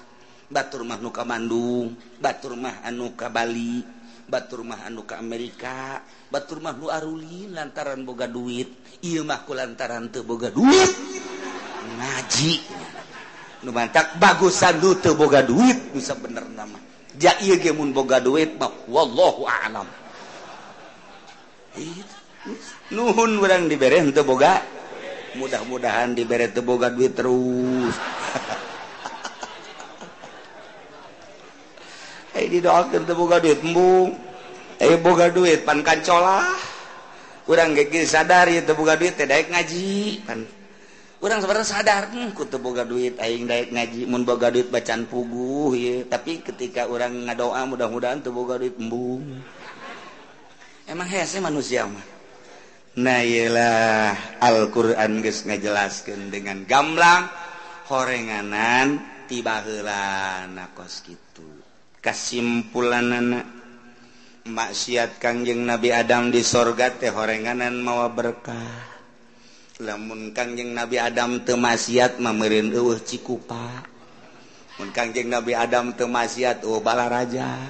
[0.46, 1.98] Batur mah nu ka Bandung.
[2.22, 3.97] Batur mah anu ka Bali.
[4.28, 8.68] Batur mah anu ke Amerika Batur rumah nu Arulin lantaran boga duit.
[9.00, 10.92] Imahku lantaran teboga duit.
[11.96, 12.52] Ngaji.
[13.64, 15.96] Nu mantak bagusan lu teboga duit.
[15.96, 16.76] Bisa bener nama.
[17.16, 19.88] Ja ge gemun boga duit mah wallahu a'lam.
[22.92, 23.64] Nuhun orang
[24.12, 24.60] teu boga
[25.40, 27.96] mudah-mudahan dibere teu boga duit terus.
[32.48, 34.16] didoakan boga duit embung
[34.80, 36.44] eh boga duit pan kancola
[37.44, 40.40] kurang gigi sadar ya boga duit teh daek ngaji pan.
[41.18, 45.74] Kurang sebenarnya sadar hmm, ku boga duit aing daek ngaji mun boga duit bacaan puguh
[45.74, 49.42] ya tapi ketika orang ngadoa mudah-mudahan teu boga duit embung
[50.86, 52.06] emang hese manusia mah?
[53.02, 57.26] Nah iyalah Al-Qur'an geus ngajelaskeun dengan gamblang
[57.90, 61.57] horenganan tiba heula nakos kitu.
[62.08, 63.44] kesimpulan anak
[64.48, 68.88] maksiat Kangjeng Nabi Adam di sorga teh horenganan mawa berkah.
[69.84, 73.84] Lamun Kangjeng Nabi Adam temasiat memerin uh cikupa.
[74.80, 77.60] Mun Kangjeng Nabi Adam temasiat uh oh bala raja.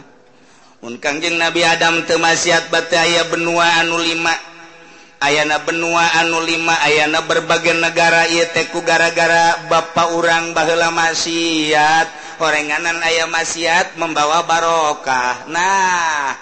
[0.87, 4.39] Mun Kangjeng Nabi Adam temasiat bate aya benua anu lima.
[5.19, 12.28] Ayana benua anu lima Ayana berbagai negara ieu teh ku gara-gara bapa urang baheula maksiat.
[12.39, 15.51] korenganan aya maksiat membawa barokah.
[15.51, 16.33] Nah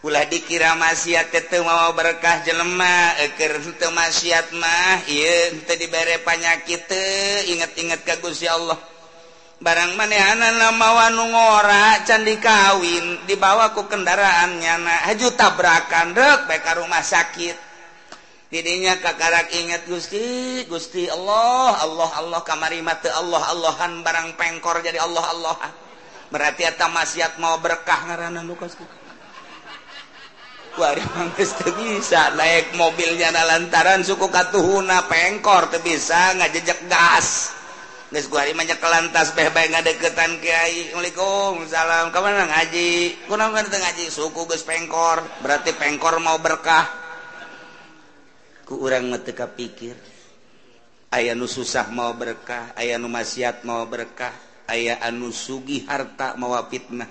[0.00, 3.18] ulah dikira maksiat itu mau berkah jelema.
[3.26, 6.88] Eker itu maksiat mah iya itu diberi penyakit
[7.50, 8.78] inget-inget ke Gusti Allah.
[9.58, 16.64] Barang manehanan lama wanu ngora candi kawin dibawa ku kendaraannya nah haju tabrakan rek baik
[16.78, 17.67] rumah sakit.
[18.48, 25.00] dirinya kakarak ingat Gusti Gusti Allah Allah Allah kamari mata Allah Allahan barang pengkor jadi
[25.00, 25.56] Allah Allah.
[26.28, 28.76] Berarti eta maksiat mau berkah ngaranna Lukas.
[30.78, 37.56] Wari mangges teu bisa naik mobilnya na lantaran suku katuhuna pengkor teu bisa ngajejek gas.
[38.08, 43.80] Geus gua hari mah kelantas beh beh ngadeukeutan kiai Assalamualaikum salam ka ngaji kunaon teu
[43.80, 44.04] ngaji?
[44.08, 45.20] Suku geus pengkor.
[45.44, 47.07] Berarti pengkor mau berkah.
[48.68, 49.96] ku urang meteka pikir
[51.08, 54.36] aya nu susah mau berkah aya nu maksiat mau berkah
[54.68, 57.08] aya anu sugi harta mawa fitnah.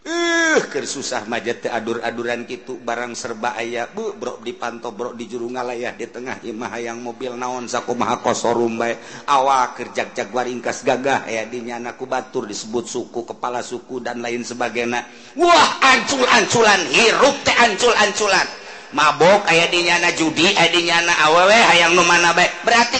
[0.00, 5.28] Eh ker susah majat teh adur-aduran gitu barang serba aya bu brok di Bro di
[5.28, 8.96] juru ngalayah di tengah imah yang mobil naon sakumaha kosorum bae
[9.28, 14.40] awak kerjak jaguar ringkas gagah ya di nyanaku batur disebut suku kepala suku dan lain
[14.40, 15.04] sebagainya.
[15.36, 18.59] Wah ancul-anculan hirup teh ancul-anculan.
[18.90, 22.52] mabok aya dinyana judi adnyana awewe hayang nu mana baik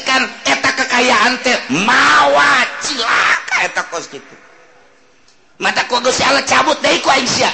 [0.06, 4.40] kan eta kekayaan teh mawa cilaka eta kos gitu
[5.60, 7.52] mata ku geus Allah cabut deui ku aing sia.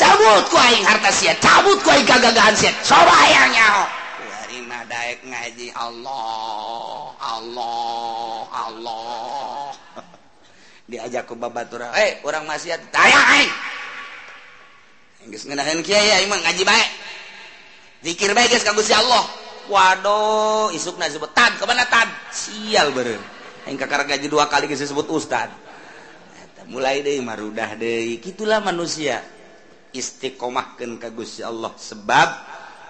[0.00, 2.72] Cabut ku aing harta sia cabut ku aing gagagahan sia.
[2.80, 3.84] Coba hayang nyaho.
[4.40, 9.70] Hari mah daek ngaji Allah Allah Allah.
[10.88, 13.52] Diajak ku babatura eh hey, urang maksiat tayang aing.
[15.30, 16.84] Geus ngeunaheun kiai aing mah ngaji bae.
[18.02, 19.24] zikir geus ka Gusti Allah.
[19.70, 21.54] Waduh isukna disebut tan.
[21.56, 22.10] Kemana tad?
[22.34, 23.22] sial beureun.
[23.62, 25.48] Aing kakara gaji dua kali geus disebut ustad.
[26.66, 29.22] Mulai deh marudah deh gitulah manusia.
[29.94, 31.70] Istiqomahkan ka Gusti Allah.
[31.78, 32.28] Sebab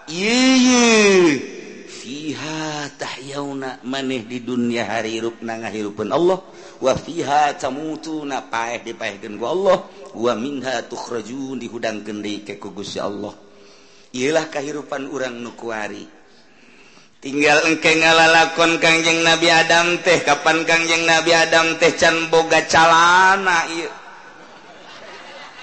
[0.09, 1.41] ieu
[1.93, 6.41] fiha tahyauna maneh di dunia harirup na ngahirupeun Allah.
[6.81, 9.77] Wa fiha tamutuna paeh dipaehkeun ku Allah.
[10.17, 13.52] Wa minha tukhrajun dihudangkeun deui ka Gusti Allah.
[14.13, 16.23] ialah kehidupan nu nukuari
[17.23, 20.27] tinggal engke ngalalakon Kangjeng Nabi Adam teh.
[20.27, 23.87] Kapan Kangjeng Nabi Adam teh can boga calana ieu?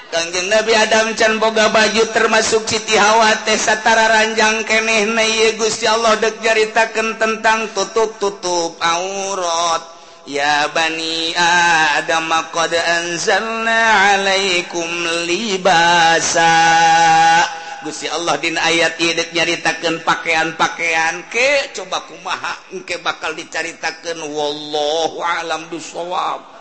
[0.10, 5.60] Kangjeng Nabi Adam can boga baju termasuk Siti Hawa teh satara ranjang keneh na ieu?
[5.60, 10.00] Gusti Allah dek nyaritakeun tentang tutup-tutup aurat.
[10.30, 11.36] Ya bani
[12.00, 14.88] Adam qad anzalna alaikum
[15.28, 16.56] libasa.
[17.80, 25.64] Gusti Allah di ayat tidak nyaritakan pakaian-pakaian ke coba kumaha engke bakal dicaritakan wallahu alam
[25.72, 26.59] bisawab